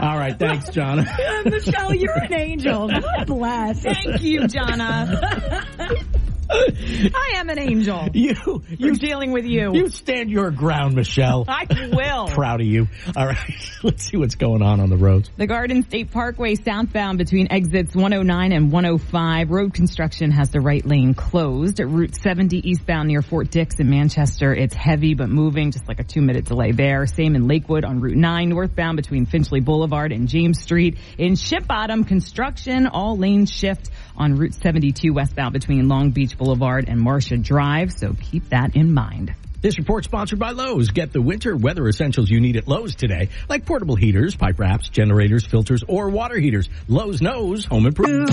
[0.00, 0.98] All right, thanks, John.
[1.44, 2.88] Michelle, you're an angel.
[2.88, 3.82] God bless.
[3.82, 6.04] Thank you, Jonna.
[6.50, 8.08] I am an angel.
[8.14, 9.74] you, you, dealing with you.
[9.74, 11.44] you stand your ground, Michelle.
[11.48, 12.28] I will.
[12.34, 12.88] Proud of you.
[13.16, 15.30] All right, let's see what's going on on the roads.
[15.36, 19.50] The Garden State Parkway southbound between exits 109 and 105.
[19.50, 21.80] Road construction has the right lane closed.
[21.80, 25.98] At Route 70 eastbound near Fort Dix in Manchester, it's heavy but moving, just like
[26.00, 27.06] a two minute delay there.
[27.06, 30.98] Same in Lakewood on Route 9 northbound between Finchley Boulevard and James Street.
[31.18, 36.88] In Ship Bottom, construction, all lanes shift on Route 72 westbound between Long Beach Boulevard
[36.88, 39.34] and Marcia Drive, so keep that in mind.
[39.66, 40.90] This report sponsored by Lowe's.
[40.92, 44.88] Get the winter weather essentials you need at Lowe's today, like portable heaters, pipe wraps,
[44.88, 46.68] generators, filters, or water heaters.
[46.86, 48.30] Lowe's knows home improvement.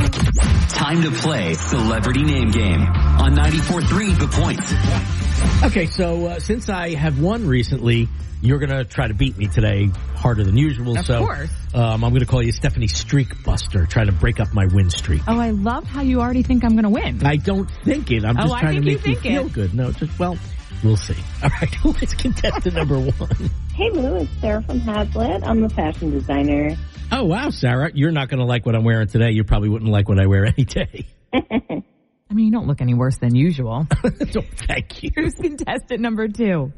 [0.70, 5.72] Time to play Celebrity Name Game on 94.3 The Point.
[5.72, 8.08] Okay, so uh, since I have won recently,
[8.44, 11.00] you're gonna try to beat me today harder than usual.
[11.00, 11.50] Of so course.
[11.74, 13.88] Um, I'm gonna call you Stephanie Streak Buster.
[13.88, 15.24] Try to break up my win streak.
[15.28, 17.26] Oh, I love how you already think I'm going to win.
[17.26, 18.24] I don't think it.
[18.24, 19.54] I'm Oh, just I trying to think you make you, feel it.
[19.54, 19.74] good.
[19.74, 20.38] No, just well,
[20.84, 21.16] We'll see.
[21.42, 23.50] All right, who is contestant number one?
[23.74, 25.48] Hey Lou, it's Sarah from Hazlet.
[25.48, 26.76] I'm a fashion designer.
[27.12, 29.32] Oh wow, Sarah, you're not going to like what I'm wearing today.
[29.32, 31.06] You probably wouldn't like what I wear any day.
[31.34, 33.88] I mean, you don't look any worse than usual.
[34.32, 35.12] so, thank you.
[35.16, 36.74] Who's contestant number two?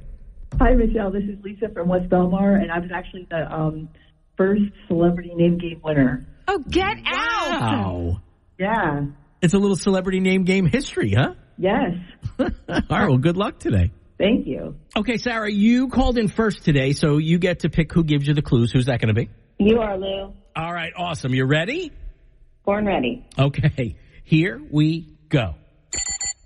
[0.60, 1.12] Hi, Michelle.
[1.12, 3.90] This is Lisa from West Belmar, and I was actually the um,
[4.38, 6.28] first celebrity name game winner.
[6.48, 7.62] Oh, get out!
[7.62, 8.22] Wow.
[8.60, 9.06] Yeah.
[9.42, 11.34] It's a little celebrity name game history, huh?
[11.58, 11.94] Yes.
[12.40, 12.48] All
[12.90, 13.92] right, well, good luck today.
[14.18, 14.76] Thank you.
[14.96, 18.34] Okay, Sarah, you called in first today, so you get to pick who gives you
[18.34, 18.72] the clues.
[18.72, 19.30] Who's that going to be?
[19.58, 20.34] You are Lou.
[20.56, 21.34] All right, awesome.
[21.34, 21.92] You ready?
[22.64, 23.26] Born ready.
[23.38, 25.56] Okay, here we go.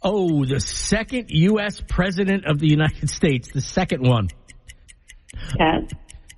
[0.02, 1.82] Oh, the second U.S.
[1.88, 4.30] President of the United States, the second one.
[5.58, 5.84] Pass.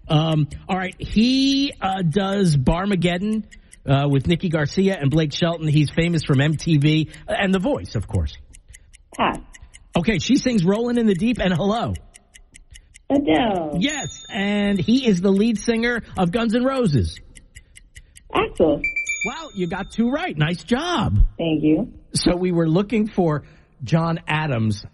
[0.08, 3.46] Um, all right, he uh, does Barmageddon
[3.88, 5.68] uh, with Nikki Garcia and Blake Shelton.
[5.68, 8.36] He's famous from MTV and The Voice, of course.
[9.16, 9.40] Pass.
[9.98, 11.94] Okay, she sings Rolling in the Deep and Hello.
[13.10, 13.78] Adele.
[13.80, 17.20] Yes, and he is the lead singer of Guns N' Roses.
[18.34, 18.82] Axl.
[19.26, 20.36] Wow, you got two right.
[20.38, 21.18] Nice job.
[21.38, 21.92] Thank you.
[22.14, 23.44] So we were looking for
[23.84, 24.86] John Adams.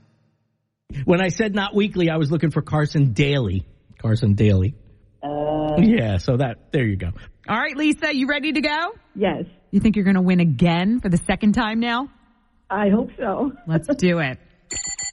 [1.06, 3.66] When I said not weekly, I was looking for Carson Daly.
[4.02, 4.74] Carson Daly.
[5.22, 7.12] Uh, Yeah, so that, there you go.
[7.48, 8.94] All right, Lisa, you ready to go?
[9.16, 9.44] Yes.
[9.72, 12.10] You think you're going to win again for the second time now?
[12.70, 13.52] I hope so.
[13.68, 14.40] Let's do it.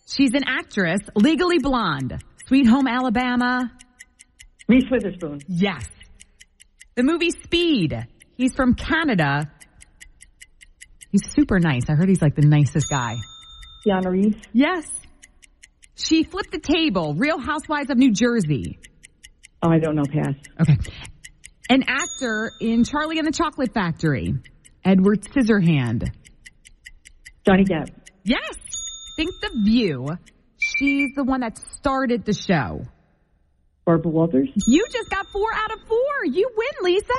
[0.07, 2.23] She's an actress, legally blonde.
[2.47, 3.73] Sweet Home Alabama.
[4.69, 5.41] Reese Witherspoon.
[5.49, 5.87] Yes.
[6.95, 8.07] The movie Speed.
[8.37, 9.51] He's from Canada.
[11.11, 11.89] He's super nice.
[11.89, 13.17] I heard he's like the nicest guy.
[13.87, 14.37] Keanu Reeves.
[14.53, 14.87] Yes.
[15.95, 17.15] She flipped the table.
[17.15, 18.79] Real Housewives of New Jersey.
[19.63, 20.03] Oh, I don't know.
[20.03, 20.35] Pass.
[20.61, 20.77] Okay.
[21.71, 24.35] An actor in Charlie and the Chocolate Factory.
[24.85, 26.11] Edward Scissorhand.
[27.47, 27.89] Johnny Depp.
[28.25, 28.57] Yes.
[29.17, 30.19] Think the view.
[30.59, 32.83] She's the one that started the show.
[33.85, 34.49] Barbara Walters.
[34.67, 36.25] You just got four out of four.
[36.25, 37.13] You win, Lisa.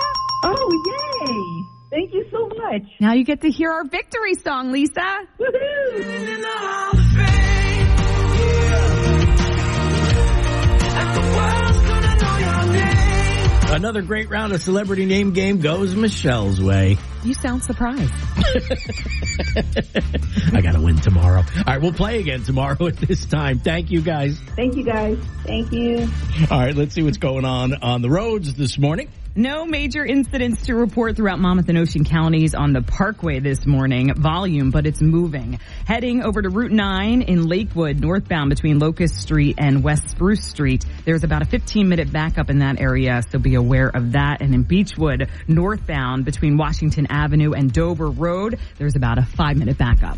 [0.43, 1.65] Oh, yay!
[1.91, 2.81] Thank you so much.
[2.99, 5.01] Now you get to hear our victory song, Lisa.
[5.39, 6.25] Woohoo!
[13.75, 16.97] Another great round of celebrity name game goes Michelle's way.
[17.25, 18.01] You sound surprised.
[20.53, 21.39] I gotta win tomorrow.
[21.39, 23.57] All right, we'll play again tomorrow at this time.
[23.57, 24.39] Thank you guys.
[24.55, 25.17] Thank you, guys.
[25.43, 26.07] thank you.
[26.51, 29.09] All right, let's see what's going on on the roads this morning.
[29.37, 34.13] No major incidents to report throughout Monmouth and Ocean counties on the Parkway this morning.
[34.13, 35.59] Volume, but it's moving.
[35.85, 40.85] Heading over to Route 9 in Lakewood, northbound between Locust Street and West Spruce Street.
[41.03, 44.41] There's about a 15 minute backup in that area, so be aware of that.
[44.41, 49.77] And in Beachwood, northbound between Washington Avenue and Dover Road, there's about a five minute
[49.77, 50.17] backup.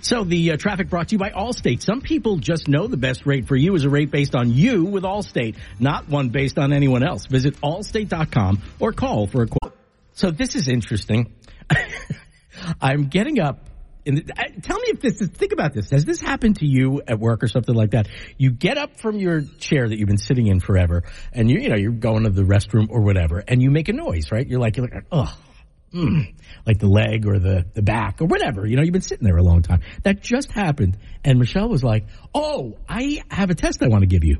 [0.00, 1.82] So the uh, traffic brought to you by Allstate.
[1.82, 4.84] Some people just know the best rate for you is a rate based on you
[4.84, 7.26] with Allstate, not one based on anyone else.
[7.26, 9.76] Visit allstate.com or call for a quote.
[10.12, 11.32] So this is interesting.
[12.80, 13.68] I'm getting up.
[14.06, 14.32] And
[14.62, 15.90] tell me if this is, think about this.
[15.90, 18.08] Has this happened to you at work or something like that?
[18.38, 21.68] You get up from your chair that you've been sitting in forever and you, you
[21.68, 24.46] know, you're going to the restroom or whatever and you make a noise, right?
[24.46, 25.28] You're like, you're like, ugh.
[25.92, 26.34] Mm,
[26.66, 28.66] like the leg or the, the back or whatever.
[28.66, 29.80] You know, you've been sitting there a long time.
[30.02, 30.98] That just happened.
[31.24, 34.38] And Michelle was like, Oh, I have a test I want to give you.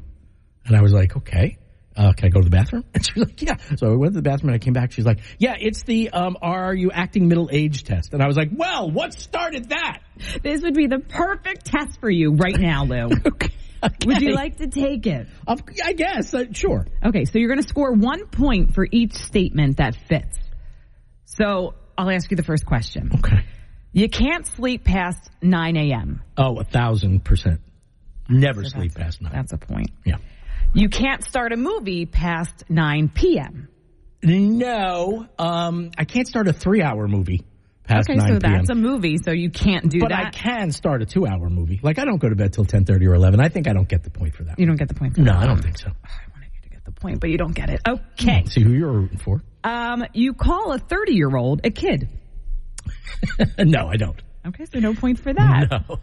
[0.67, 1.59] And I was like, okay.
[1.97, 2.85] Uh, can I go to the bathroom?
[2.95, 3.57] And she was like, yeah.
[3.77, 4.93] So I went to the bathroom and I came back.
[4.93, 8.13] She's like, yeah, it's the, um, are you acting middle age test?
[8.13, 9.99] And I was like, well, what started that?
[10.43, 13.09] This would be the perfect test for you right now, Lou.
[13.81, 13.95] Okay.
[14.07, 15.29] Would you like to take it?
[15.47, 16.85] I guess, uh, sure.
[17.07, 20.37] Okay, so you're going to score one point for each statement that fits.
[21.39, 23.11] So I'll ask you the first question.
[23.19, 23.45] Okay.
[23.93, 26.23] You can't sleep past 9 a.m.
[26.37, 27.61] Oh, a thousand percent.
[28.29, 29.33] Never So sleep past 9.
[29.33, 29.91] That's a point.
[30.05, 30.17] Yeah.
[30.75, 33.69] You can't start a movie past 9 p.m.
[34.23, 37.45] No, um, I can't start a three hour movie
[37.85, 38.53] past Okay, 9 so p.m.
[38.59, 40.33] that's a movie, so you can't do but that.
[40.33, 41.79] But I can start a two hour movie.
[41.83, 43.41] Like I don't go to bed till 10:30 or 11.
[43.41, 44.59] I think I don't get the point for that.
[44.59, 45.43] you don't get the point for No, that.
[45.43, 45.93] I don't think so.
[46.95, 47.81] The point, but you don't get it.
[47.87, 48.45] Okay.
[48.47, 49.43] See who you're rooting for.
[49.65, 52.09] Um, you call a 30 year old a kid.
[53.59, 54.21] no, I don't.
[54.47, 55.69] Okay, so no point for that.
[55.89, 55.99] No.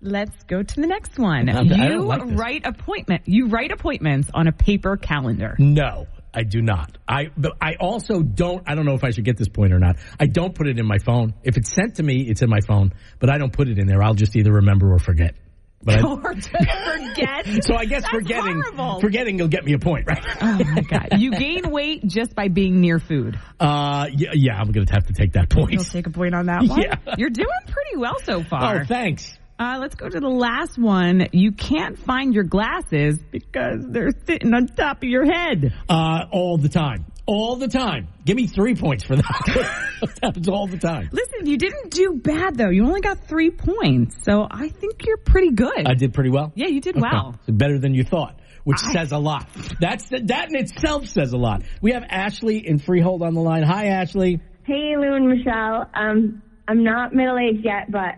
[0.00, 1.48] Let's go to the next one.
[1.48, 3.22] I don't you like write appointment.
[3.24, 5.56] You write appointments on a paper calendar.
[5.58, 6.98] No, I do not.
[7.08, 8.62] I but I also don't.
[8.66, 9.96] I don't know if I should get this point or not.
[10.20, 11.32] I don't put it in my phone.
[11.42, 12.92] If it's sent to me, it's in my phone.
[13.18, 14.02] But I don't put it in there.
[14.02, 15.36] I'll just either remember or forget.
[15.84, 17.46] But or just forget.
[17.64, 19.00] so I guess That's forgetting horrible.
[19.00, 20.24] forgetting will get me a point, right?
[20.40, 21.08] Oh my god!
[21.18, 23.38] You gain weight just by being near food.
[23.60, 25.72] Uh, yeah, yeah I'm gonna have to take that point.
[25.72, 26.80] You'll take a point on that one.
[26.80, 26.96] Yeah.
[27.18, 28.80] You're doing pretty well so far.
[28.80, 29.36] Oh, thanks.
[29.56, 31.28] Uh, let's go to the last one.
[31.32, 35.72] You can't find your glasses because they're sitting on top of your head.
[35.88, 37.04] Uh, all the time.
[37.26, 38.08] All the time.
[38.26, 39.42] Give me three points for that.
[40.02, 41.08] that happens all the time.
[41.10, 42.68] Listen, you didn't do bad though.
[42.68, 45.86] You only got three points, so I think you're pretty good.
[45.86, 46.52] I did pretty well.
[46.54, 47.02] yeah, you did Okay.
[47.10, 47.34] well.
[47.46, 49.48] So better than you thought, which says a lot.
[49.80, 51.62] That's that in itself says a lot.
[51.80, 53.62] We have Ashley in Freehold on the line.
[53.62, 54.40] Hi, Ashley.
[54.64, 55.88] Hey, Lou and Michelle.
[55.94, 58.16] Um, I'm not middle aged yet, but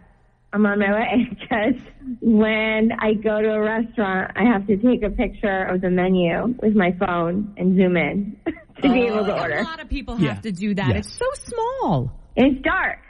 [0.56, 1.74] I'm on my way because
[2.22, 6.54] when I go to a restaurant, I have to take a picture of the menu
[6.62, 9.58] with my phone and zoom in to be able to order.
[9.58, 10.40] A lot of people have Yeah.
[10.40, 10.88] to do that.
[10.94, 11.06] Yes.
[11.06, 12.10] It's so small.
[12.36, 13.00] It's dark.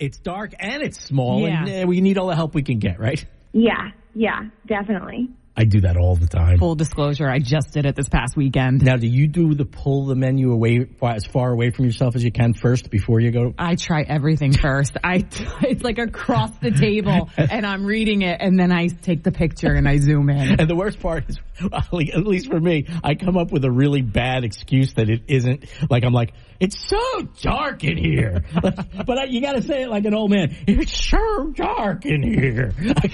[0.00, 1.82] It's dark and it's small, and Yeah.
[1.84, 3.24] uh, we need all the help we can get, right?
[3.52, 5.30] Yeah, yeah, definitely.
[5.58, 6.58] I do that all the time.
[6.58, 8.84] Full disclosure, I just did it this past weekend.
[8.84, 12.22] Now, do you do the pull the menu away as far away from yourself as
[12.22, 13.54] you can first before you go?
[13.58, 14.98] I try everything first.
[15.02, 15.24] I
[15.62, 19.72] it's like across the table, and I'm reading it, and then I take the picture
[19.72, 20.60] and I zoom in.
[20.60, 24.02] And the worst part is, at least for me, I come up with a really
[24.02, 25.64] bad excuse that it isn't.
[25.88, 29.88] Like I'm like, it's so dark in here, but I, you got to say it
[29.88, 30.56] like an old man.
[30.66, 32.72] It's so dark in here.
[32.78, 33.10] I,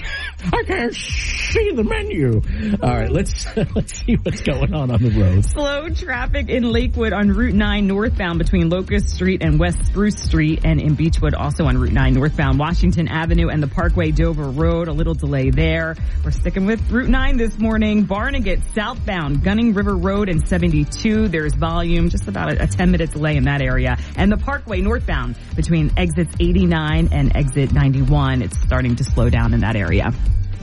[0.53, 2.32] I can't see the menu.
[2.81, 5.45] All right, let's let's see what's going on on the road.
[5.45, 10.61] Slow traffic in Lakewood on Route 9 northbound between Locust Street and West Spruce Street
[10.63, 14.87] and in Beachwood also on Route 9 northbound Washington Avenue and the Parkway Dover Road.
[14.87, 15.95] A little delay there.
[16.23, 18.03] We're sticking with Route 9 this morning.
[18.03, 21.27] Barnegat southbound Gunning River Road and 72.
[21.27, 23.97] There's volume, just about a, a 10 minute delay in that area.
[24.15, 28.41] And the Parkway northbound between exits 89 and exit 91.
[28.41, 30.11] It's starting to slow down in that area.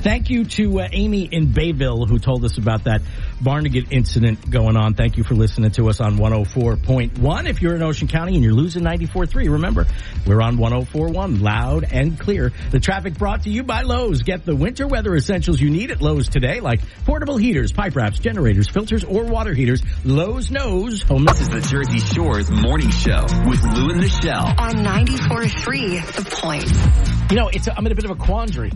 [0.02, 3.02] Thank you to uh, Amy in Bayville who told us about that
[3.42, 4.94] Barnegat incident going on.
[4.94, 7.48] Thank you for listening to us on 104.1.
[7.48, 9.86] If you're in Ocean County and you're losing 94.3, remember,
[10.26, 12.50] we're on 104.1, loud and clear.
[12.70, 14.22] The traffic brought to you by Lowe's.
[14.22, 18.18] Get the winter weather essentials you need at Lowe's today, like portable heaters, pipe wraps,
[18.18, 19.82] generators, filters, or water heaters.
[20.04, 21.26] Lowe's knows home.
[21.26, 24.46] This is the Jersey Shore's morning show with Lou and Michelle.
[24.46, 27.30] On 94.3 The Point.
[27.30, 28.72] You know, it's a, I'm in a bit of a quandary.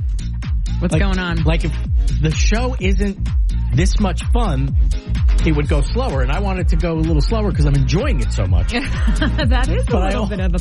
[0.81, 1.43] What's Like- going on?
[1.45, 1.73] Like if
[2.21, 3.29] the show isn't
[3.75, 4.75] this much fun,
[5.47, 7.75] it would go slower, and I want it to go a little slower because I'm
[7.75, 8.73] enjoying it so much.
[8.73, 10.59] that is a But I little al- bit of a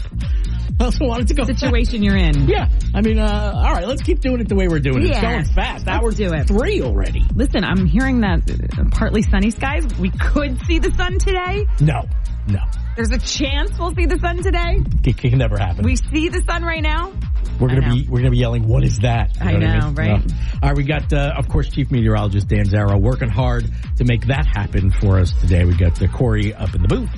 [0.79, 2.47] I also want it to go situation you're in.
[2.53, 5.09] Yeah, I mean, uh, all right, let's keep doing it the way we're doing it.
[5.09, 5.31] It's Yeah.
[5.31, 5.85] going fast.
[5.87, 6.47] Let's Hour do it.
[6.47, 7.23] three already.
[7.35, 9.85] Listen, I'm hearing that uh, partly sunny skies.
[9.99, 11.65] We could see the sun today.
[11.79, 12.03] No,
[12.47, 12.59] no,
[12.95, 14.81] There's a chance we'll see the sun today.
[15.05, 15.85] it can never happen.
[15.85, 17.11] We see the sun right now.
[17.59, 18.67] we're gonna be we're gonna be yelling.
[18.67, 19.35] What is that?
[19.35, 19.95] You I what know, mean?
[19.95, 20.27] right?
[20.27, 20.35] No.
[20.61, 23.65] All right, we got uh, of course Chief Meteorologist Dan Zarrow working hard
[23.97, 25.63] to make that happen for us today.
[25.65, 27.09] We got the Corey up in the booth.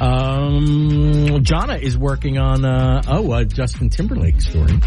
[0.00, 4.78] Um, Jonna is working on uh, oh Justin Timberlake story.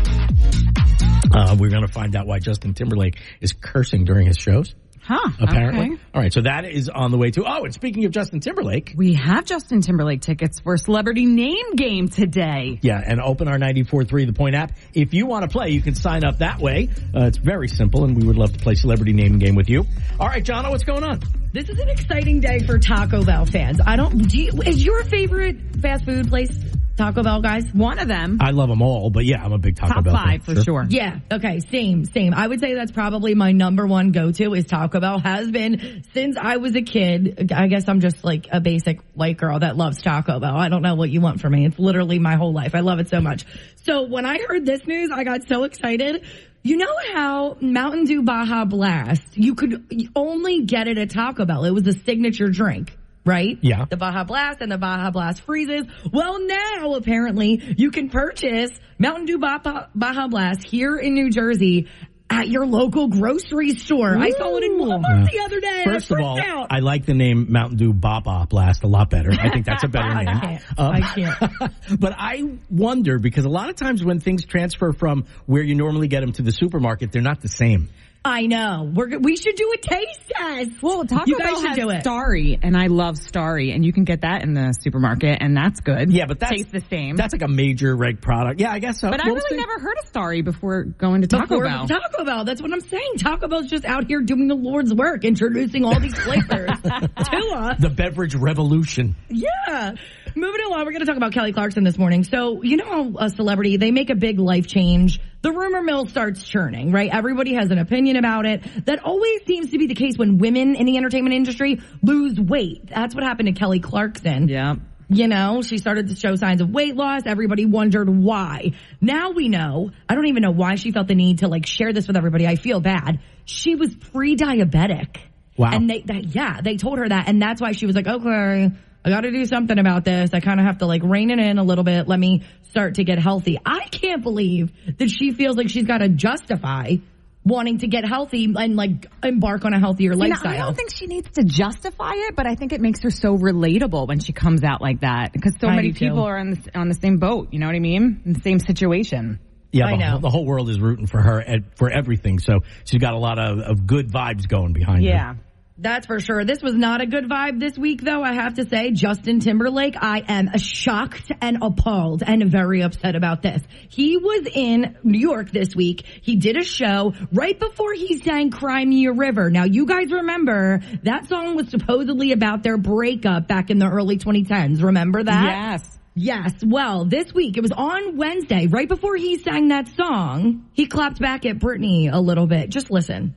[1.34, 4.74] Uh, we're gonna find out why Justin Timberlake is cursing during his shows.
[5.12, 5.30] Huh.
[5.42, 5.88] Apparently.
[5.88, 6.02] okay.
[6.14, 7.44] All right, so that is on the way to.
[7.46, 12.08] Oh, and speaking of Justin Timberlake, We have Justin Timberlake tickets for Celebrity Name Game
[12.08, 12.80] today.
[12.82, 14.72] Yeah, and open our 94.3 The Point app.
[14.94, 16.88] If you want to play, you can sign up that way.
[17.14, 19.86] Uh, it's very simple, and we would love to play Celebrity Name Game with you.
[20.18, 21.20] All right, Jonna, what's going on?
[21.52, 23.82] This is an exciting day for Taco Bell fans.
[23.86, 26.58] I don't, do you, is your favorite fast food place
[26.98, 27.66] Taco Bell, guys?
[27.74, 30.14] One of them, I love them all, but yeah, I'm a big Taco top Bell
[30.16, 30.56] five fan.
[30.56, 30.86] for sure.
[30.90, 31.20] Yeah.
[31.32, 31.60] Okay.
[31.72, 32.06] Same.
[32.06, 32.34] Same.
[32.34, 35.20] I would say that's probably my number one go-to is Taco Bell.
[35.20, 37.52] Has been since I was a kid.
[37.56, 40.56] I guess I'm just like a basic white girl that loves Taco Bell.
[40.56, 41.66] I don't know what you want from me.
[41.66, 42.76] It's literally my whole life.
[42.76, 43.46] I love it so much.
[43.84, 46.26] So when I heard this news, I got so excited.
[46.64, 51.66] You know how Mountain Dew Baja Blast, you could only get it at Taco Bell.
[51.66, 52.96] It was a signature drink.
[53.24, 53.60] Right?
[53.62, 53.86] Yeah.
[53.90, 55.86] The Baja Blast and the Baja Blast freezes.
[56.12, 61.88] Well, now apparently you can purchase Mountain Dew Baja, Baja Blast here in New Jersey
[62.32, 64.18] at your local grocery store.
[64.18, 65.84] I saw it in Walmart the other day.
[65.84, 66.68] First of all, out.
[66.72, 69.32] I like the name Mountain Dew Baba Blast a lot better.
[69.32, 70.40] I think that's a better I name.
[70.40, 70.64] can't.
[70.78, 71.74] Um, I can't.
[72.00, 76.08] but I wonder because a lot of times when things transfer from where you normally
[76.08, 77.90] get them to the supermarket, they're not the same.
[78.24, 78.92] I know.
[78.94, 80.84] We're we should do a taste test.
[80.84, 82.02] Well, Taco you guys Bell should has do it.
[82.02, 85.80] Starry, and I love Starry, and you can get that in the supermarket, and that's
[85.82, 86.12] good.
[86.12, 87.16] Yeah, but that's tastes the same.
[87.16, 88.60] That's like a major reg product.
[88.62, 89.10] Yeah, I guess so.
[89.10, 89.56] but I really see.
[89.56, 91.88] never heard of Starry before going to Taco Before Bell.
[91.88, 92.46] Taco Bell.
[92.46, 93.14] That's what I'm saying.
[93.18, 97.78] Taco Bell's just out here doing the Lord's work, introducing all these flavors to us.
[97.80, 99.16] the beverage revolution.
[99.30, 99.94] Yeah.
[100.36, 102.24] Moving along, we're going to talk about Kelly Clarkson this morning.
[102.24, 105.20] So, you know a celebrity, they make a big life change.
[105.42, 107.10] The rumor mill starts churning, right?
[107.12, 108.86] Everybody has an opinion about it.
[108.86, 112.88] That always seems to be the case when women in the entertainment industry lose weight.
[112.88, 114.48] That's what happened to Kelly Clarkson.
[114.48, 114.76] yeah.
[115.14, 117.24] You know, she started to show signs of weight loss.
[117.26, 118.72] Everybody wondered why.
[119.02, 119.92] Now we know.
[120.08, 122.48] I don't even know why she felt the need to like share this with everybody.
[122.48, 123.20] I feel bad.
[123.44, 125.18] She was pre-diabetic.
[125.58, 125.72] Wow.
[125.74, 127.28] And they, that, yeah, they told her that.
[127.28, 128.72] And that's why she was like, okay,
[129.04, 130.32] I got to do something about this.
[130.34, 132.08] I kind of have to like rein it in a little bit.
[132.08, 133.60] Let me start to get healthy.
[133.66, 136.96] I can't believe that she feels like she's got to justify
[137.44, 140.54] wanting to get healthy and like embark on a healthier You know, lifestyle.
[140.54, 143.36] I don't think she needs to justify it, but I think it makes her so
[143.36, 146.06] relatable when she comes out like that because so I many do too.
[146.06, 147.50] people are on the, on the same boat.
[147.52, 148.22] You know what I mean?
[148.26, 149.40] In the same situation.
[149.72, 150.10] Yeah, I the, know.
[150.12, 152.40] Whole, the whole world is rooting for her and for everything.
[152.40, 155.10] So she's got a lot of, of good vibes going behind her.
[155.10, 155.36] Yeah.
[155.82, 156.46] That's for sure.
[156.46, 158.22] This was not a good vibe this week, though.
[158.22, 163.42] I have to say, Justin Timberlake, I am shocked and appalled and very upset about
[163.42, 163.64] this.
[163.90, 166.06] He was in New York this week.
[166.22, 169.50] He did a show right before he sang Cry Me a River.
[169.50, 174.20] Now, you guys remember that song was supposedly about their breakup back in the early
[174.20, 174.84] 2010s.
[174.84, 175.72] Remember that?
[175.72, 175.98] Yes.
[176.14, 176.54] Yes.
[176.64, 181.20] Well, this week, it was on Wednesday, right before he sang that song, he clapped
[181.20, 182.70] back at Britney a little bit.
[182.70, 183.34] Just listen.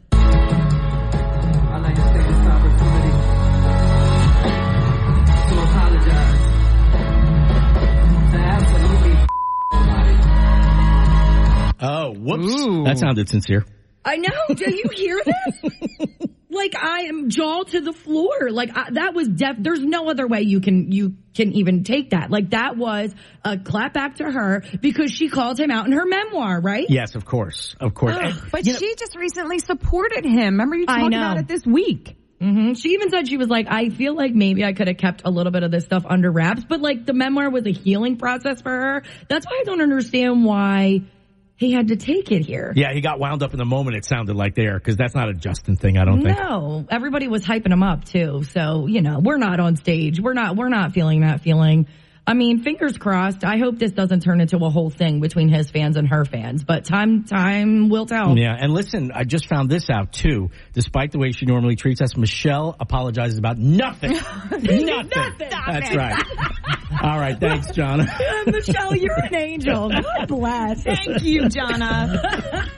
[11.87, 12.53] Oh, whoops.
[12.55, 12.85] Ooh.
[12.85, 13.65] That sounded sincere.
[14.05, 14.55] I know.
[14.55, 15.73] Do you hear this?
[16.51, 18.51] like I am jaw to the floor.
[18.51, 19.57] Like I, that was def.
[19.59, 22.31] There's no other way you can you can even take that.
[22.31, 26.05] Like that was a clap back to her because she called him out in her
[26.07, 26.87] memoir, right?
[26.89, 27.75] Yes, of course.
[27.81, 28.17] Of course.
[28.21, 30.55] And, But you know- she just recently supported him.
[30.55, 32.17] Remember you talked about it this week.
[32.41, 35.23] hmm She even said she was like, I feel like maybe I could have kept
[35.25, 38.17] a little bit of this stuff under wraps, but like the memoir was a healing
[38.19, 39.03] process for her.
[39.29, 41.01] That's why I don't understand why
[41.57, 42.73] he had to take it here.
[42.75, 45.29] yeah, he got wound up in the moment, it sounded like there, because that's not
[45.29, 46.39] a Justin thing, I don't think.
[46.39, 48.43] No, everybody was hyping him up too.
[48.51, 50.21] So, you know, we're not on stage.
[50.21, 51.87] We're not, we're not feeling that feeling.
[52.27, 53.45] I mean, fingers crossed.
[53.45, 56.65] I hope this doesn't turn into a whole thing between his fans and her fans,
[56.65, 58.39] but time, time will tell.
[58.39, 60.51] Yeah, and listen, I just found this out too.
[60.73, 64.13] Despite the way she normally treats us, Michele apologizes about nothing.
[64.51, 65.49] nothing.
[65.51, 66.23] That's right.
[67.03, 67.99] All right, thanks, John.
[68.47, 69.91] Michele, you're an angel.
[69.91, 70.83] God bless.
[70.83, 72.71] Thank you, Jonna.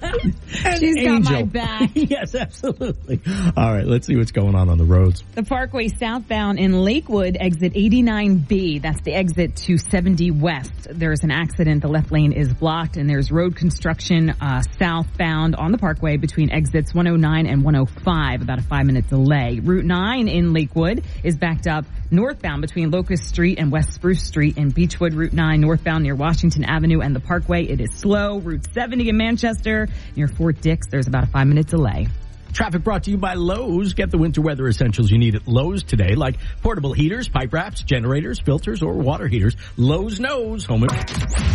[0.79, 1.47] She's got my Angel.
[1.47, 1.91] back.
[1.95, 3.21] yes, absolutely.
[3.57, 5.23] All right, let's see what's going on on the roads.
[5.35, 8.83] The Parkway southbound in Lakewood, exit 89B.
[8.83, 10.89] That's the exit to 70 West.
[10.91, 11.83] There's an accident.
[11.83, 16.51] The left lane is blocked and there's road construction uh, southbound on the Parkway between
[16.51, 18.43] exits 109 and 105.
[18.43, 19.61] About a five minute delay.
[19.63, 24.57] Route 9 in Lakewood is backed up northbound between Locust Street and West Spruce Street
[24.57, 25.15] in Beachwood.
[25.15, 27.67] Route 9 northbound near Washington Avenue and the Parkway.
[27.67, 28.39] It is slow.
[28.39, 30.87] Route 70 in Manchester near Fort Dix.
[30.89, 32.09] There's about a five minute delay.
[32.57, 33.93] Traffic brought to you by Lowe's.
[33.93, 37.83] Get the winter weather essentials you need at Lowe's today, like portable heaters, pipe wraps,
[37.83, 39.55] generators, filters, or water heaters.
[39.77, 40.65] Lowe's knows.
[40.65, 40.85] Home.
[40.85, 40.91] and-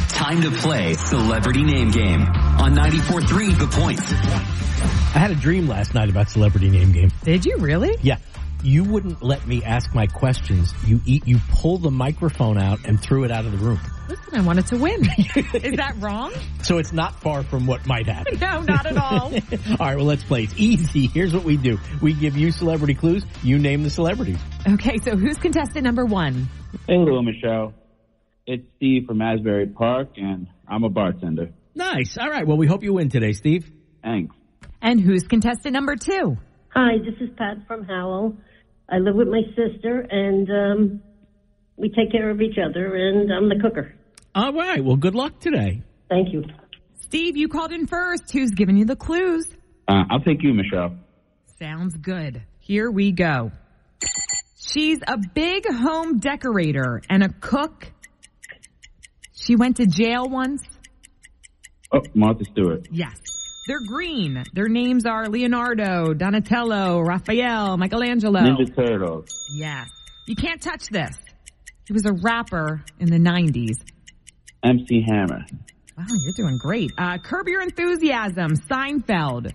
[0.09, 3.99] Time to play Celebrity Name Game on 94.3 The Point.
[3.99, 7.09] I had a dream last night about celebrity name game.
[7.23, 7.97] Did you really?
[8.03, 8.17] Yeah.
[8.63, 10.73] You wouldn't let me ask my questions.
[10.85, 13.79] You eat, you pull the microphone out and threw it out of the room.
[14.07, 15.01] Listen, I wanted to win.
[15.35, 16.31] Is that wrong?
[16.63, 18.37] So it's not far from what might happen.
[18.41, 19.33] No, not at all.
[19.33, 20.43] all right, well, let's play.
[20.43, 21.07] It's easy.
[21.07, 21.79] Here's what we do.
[22.01, 23.23] We give you celebrity clues.
[23.43, 24.39] You name the celebrities.
[24.67, 26.49] okay, so who's contestant number one?
[26.87, 27.73] Hello, Michele.
[28.47, 31.51] It's Steve from Asbury Park, and I'm a bartender.
[31.75, 32.17] Nice.
[32.17, 32.45] All right.
[32.45, 33.71] Well, we hope you win today, Steve.
[34.03, 34.35] Thanks.
[34.81, 36.37] And who's contestant number two?
[36.69, 38.35] Hi, this is Pat from Howell.
[38.91, 41.01] I live with my sister, and um,
[41.77, 43.95] we take care of each other, and I'm the cooker.
[44.35, 44.83] All right.
[44.83, 45.81] Well, good luck today.
[46.09, 46.43] Thank you.
[46.99, 48.31] Steve, you called in first.
[48.31, 49.47] Who's giving you the clues?
[49.87, 50.95] Uh, I'll take you, Michele.
[51.57, 52.41] Sounds good.
[52.59, 53.51] Here we go.
[54.57, 57.87] She's a big home decorator and a cook.
[59.33, 60.63] She went to jail once.
[61.93, 62.87] Oh, Martha Stewart.
[62.91, 63.19] Yes.
[63.67, 64.43] They're green.
[64.53, 68.39] Their names are Leonardo, Donatello, Raphael, Michelangelo.
[68.41, 69.27] Ninja Turtles.
[69.55, 69.87] Yes.
[70.27, 71.15] You can't touch this.
[71.87, 73.75] He was a rapper in the 90s.
[74.63, 75.45] MC Hammer.
[75.97, 76.91] Wow, you're doing great.
[76.97, 79.51] Uh, Curb Your Enthusiasm, Seinfeld.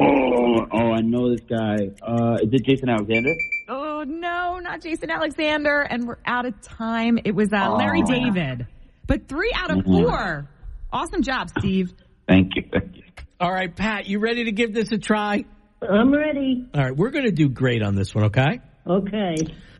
[0.00, 1.76] Oh, oh, I know this guy.
[2.06, 3.34] Uh, is it Jason Alexander?
[3.68, 5.80] Oh no, not Jason Alexander.
[5.82, 7.18] And we're out of time.
[7.24, 8.10] It was uh, Larry Oh.
[8.10, 8.66] David.
[9.08, 10.04] But three out of Mhm.
[10.04, 10.48] four.
[10.92, 11.92] Awesome job, Steve.
[12.26, 12.64] Thank you.
[12.72, 13.02] Thank you.
[13.40, 15.44] All right, Pat, you ready to give this a try?
[15.82, 16.66] I'm ready.
[16.74, 16.96] All right.
[16.96, 18.60] We're going to do great on this one, okay?
[18.86, 19.36] Okay.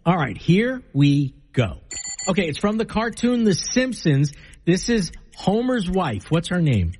[0.06, 0.36] All right.
[0.36, 1.80] Here we go.
[2.28, 2.48] Okay.
[2.48, 4.32] It's from the cartoon The Simpsons.
[4.64, 6.26] This is Homer's wife.
[6.28, 6.92] What's her name?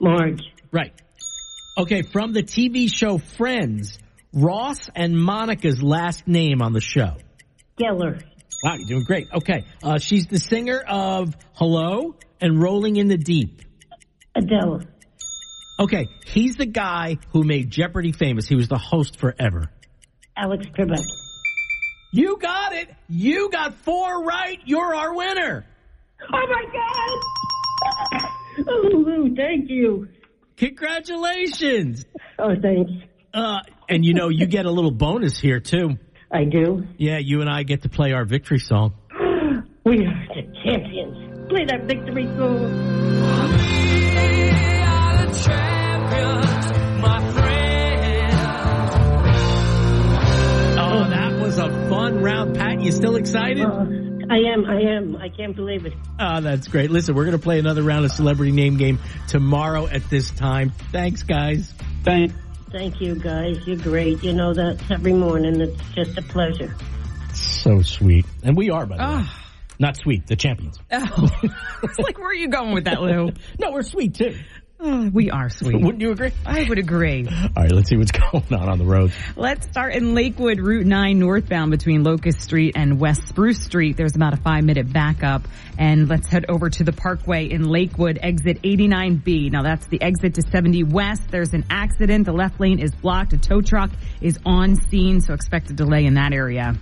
[0.00, 0.42] Marge.
[0.70, 0.92] Right.
[1.76, 2.02] Okay.
[2.02, 3.98] From the TV show Friends,
[4.32, 7.16] Ross and Monica's last name on the show.
[7.80, 8.22] Geller.
[8.62, 9.28] Wow, you're doing great.
[9.32, 9.64] Okay.
[9.82, 13.62] Uh, she's the singer of Hello and Rolling in the Deep.
[14.34, 14.82] Adele.
[15.78, 16.08] Okay.
[16.26, 18.46] He's the guy who made Jeopardy famous.
[18.46, 19.70] He was the host forever.
[20.36, 21.04] Alex Trebek.
[22.12, 22.88] You got it.
[23.08, 24.58] You got four right.
[24.64, 25.66] You're our winner.
[26.32, 28.28] Oh my God!
[28.68, 30.08] Oh, thank you.
[30.58, 32.04] Congratulations.
[32.38, 32.90] Oh, thanks.
[33.32, 35.96] Uh, and you know, you get a little bonus here too.
[36.32, 36.86] I do.
[36.96, 38.94] Yeah, you and I get to play our victory song.
[39.84, 41.48] We are the champions.
[41.48, 43.62] Play that victory song.
[50.84, 52.80] Oh, that was a fun round, Pat.
[52.80, 53.64] You still excited?
[53.64, 53.86] Uh,
[54.30, 55.16] I am, I am.
[55.16, 55.92] I can't believe it.
[56.18, 56.90] Oh, that's great.
[56.90, 60.70] Listen, we're going to play another round of celebrity name game tomorrow at this time.
[60.92, 61.72] Thanks, guys.
[62.04, 62.34] Thanks.
[62.72, 63.58] Thank you, guys.
[63.66, 64.22] You're great.
[64.24, 65.60] You know that every morning.
[65.60, 66.74] It's just a pleasure.
[67.34, 68.24] So sweet.
[68.42, 69.08] And we are, by the way.
[69.10, 69.38] Ah.
[69.78, 70.78] Not sweet, the champions.
[70.90, 71.28] Oh,
[71.82, 73.30] it's like where are you going with that, Lou?
[73.58, 74.36] No, we're sweet too.
[74.84, 75.80] Oh, we are sweet.
[75.80, 76.32] Wouldn't you agree?
[76.44, 77.24] I would agree.
[77.28, 79.12] All right, let's see what's going on on the road.
[79.36, 83.96] Let's start in Lakewood, Route 9 northbound between Locust Street and West Spruce Street.
[83.96, 85.46] There's about a five minute backup.
[85.78, 89.52] And let's head over to the Parkway in Lakewood, exit 89B.
[89.52, 91.22] Now that's the exit to 70 West.
[91.30, 92.26] There's an accident.
[92.26, 93.32] The left lane is blocked.
[93.34, 96.74] A tow truck is on scene, so expect a delay in that area.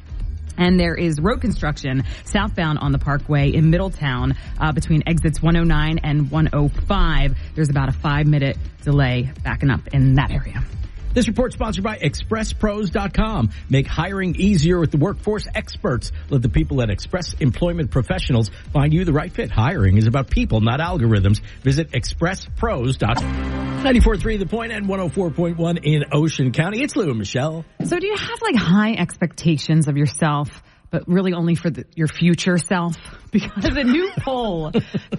[0.57, 5.99] And there is road construction southbound on the Parkway in Middletown uh, between exits 109
[6.03, 7.37] and 105.
[7.55, 10.65] There's about a five minute delay backing up in that area.
[11.13, 13.51] This report sponsored by ExpressPros.com.
[13.69, 16.13] Make hiring easier with the workforce experts.
[16.29, 19.51] Let the people at Express Employment Professionals find you the right fit.
[19.51, 21.41] Hiring is about people, not algorithms.
[21.63, 23.70] Visit ExpressPros.com.
[23.81, 26.83] 94.3 The Point and 104.1 in Ocean County.
[26.83, 27.65] It's Lou and Michele.
[27.85, 32.07] So do you have like high expectations of yourself, but really only for the, your
[32.09, 32.97] future self?
[33.31, 34.73] Because a new poll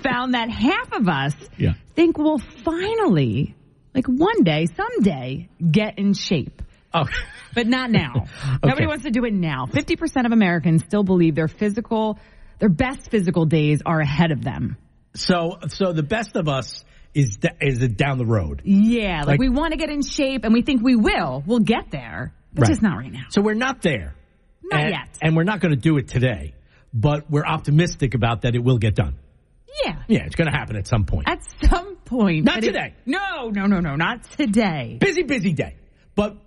[0.03, 1.76] found that half of us Yeah.
[1.95, 3.55] think we'll finally,
[3.95, 6.62] like one day, someday, get in shape.
[6.93, 7.05] Oh,
[7.55, 8.28] But not now.
[8.66, 9.66] Nobody wants to do it now.
[9.66, 12.20] 50% of Americans still believe their physical,
[12.59, 14.76] their best physical days are ahead of them.
[15.16, 16.84] so, so the best of us
[17.14, 18.62] is, d- is down the road.
[18.64, 21.43] Yeah, like, Like- we want to get in shape and we think we will.
[21.45, 22.68] We'll get there, but Right.
[22.70, 23.26] just not right now.
[23.30, 24.16] So we're not there.
[24.64, 25.18] Not and, yet.
[25.22, 26.53] And we're not going to do it today,
[26.93, 29.16] but we're optimistic about that it will get done.
[29.86, 30.03] Yeah.
[30.07, 31.28] Yeah, it's going to happen at some point.
[31.28, 31.39] At
[31.70, 32.45] some point.
[32.45, 32.93] Not but it- today.
[33.05, 34.97] no, no, no, no, not today.
[34.99, 35.76] busy, busy day.
[36.16, 36.38] But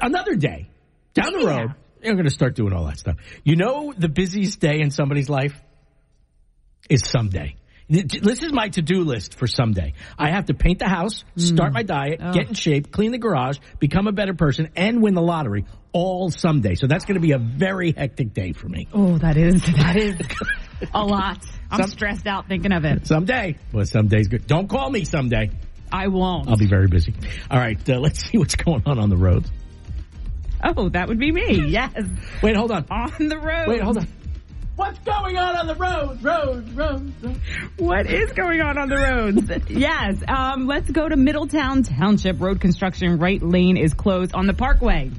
[0.00, 0.68] another day
[1.14, 1.60] down the Yeah.
[1.60, 3.16] road, you're going to start doing all that stuff.
[3.44, 5.60] You know, the busiest day in somebody's life
[6.88, 7.56] is someday.
[7.88, 9.94] This is my to-do list for someday.
[10.18, 12.32] I have to paint the house, start my diet, Oh.
[12.32, 16.30] get in shape, clean the garage, become a better person, and win the lottery all
[16.30, 16.74] someday.
[16.74, 18.88] So that's going to be a very hectic day for me.
[18.92, 20.20] Oh, that is, that is
[20.92, 21.42] a lot.
[21.70, 23.06] I'm Some- stressed out thinking of it.
[23.06, 23.56] Someday.
[23.72, 24.46] Well, someday's good.
[24.46, 25.50] Don't call me someday.
[25.90, 26.46] I won't.
[26.50, 27.14] I'll be very busy.
[27.50, 29.50] All right, uh, let's see what's going on on the roads.
[30.62, 31.68] oh, that would be me.
[31.68, 31.94] Yes.
[32.42, 32.84] Wait, hold on.
[32.90, 33.68] On the road.
[33.68, 34.06] Wait, hold on.
[34.78, 36.22] What's going on on the road?
[36.22, 37.40] Road, road, road.
[37.78, 39.70] What is going on on the roads?
[39.70, 40.22] yes.
[40.28, 42.40] Um, let's go to Middletown Township.
[42.40, 45.10] Road construction right lane is closed on the Parkway.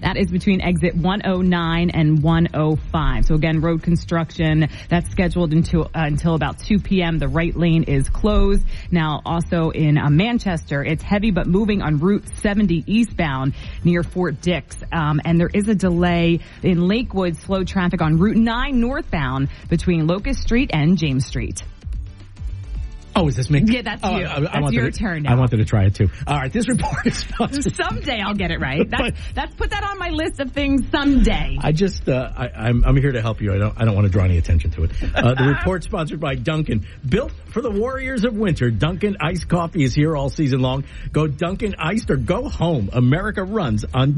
[0.00, 3.24] That is between exit 109 and 105.
[3.26, 7.18] So again, road construction that's scheduled until uh, until about 2 p.m.
[7.18, 8.64] The right lane is closed.
[8.90, 14.40] Now, also in uh, Manchester, it's heavy but moving on Route 70 eastbound near Fort
[14.40, 17.36] Dix, um, and there is a delay in Lakewood.
[17.36, 21.62] Slow traffic on Route 9 northbound between Locust Street and James Street.
[23.16, 23.62] Oh, is this me?
[23.64, 24.22] Yeah, that's you.
[24.26, 25.40] That's wanted your to- turn I now.
[25.40, 26.08] wanted to try it too.
[26.26, 27.74] All right, this report is sponsored.
[27.74, 28.88] Someday I'll get it right.
[28.90, 31.56] That's, that's put that on my list of things someday.
[31.60, 33.52] I just, uh, I, I'm, I'm here to help you.
[33.52, 34.90] I don't, I don't want to draw any attention to it.
[35.02, 36.86] Uh, the report sponsored by Dunkin'.
[37.06, 40.84] Built for the warriors of winter, Dunkin' iced coffee is here all season long.
[41.12, 42.90] Go Dunkin' iced or go home.
[42.92, 44.12] America runs on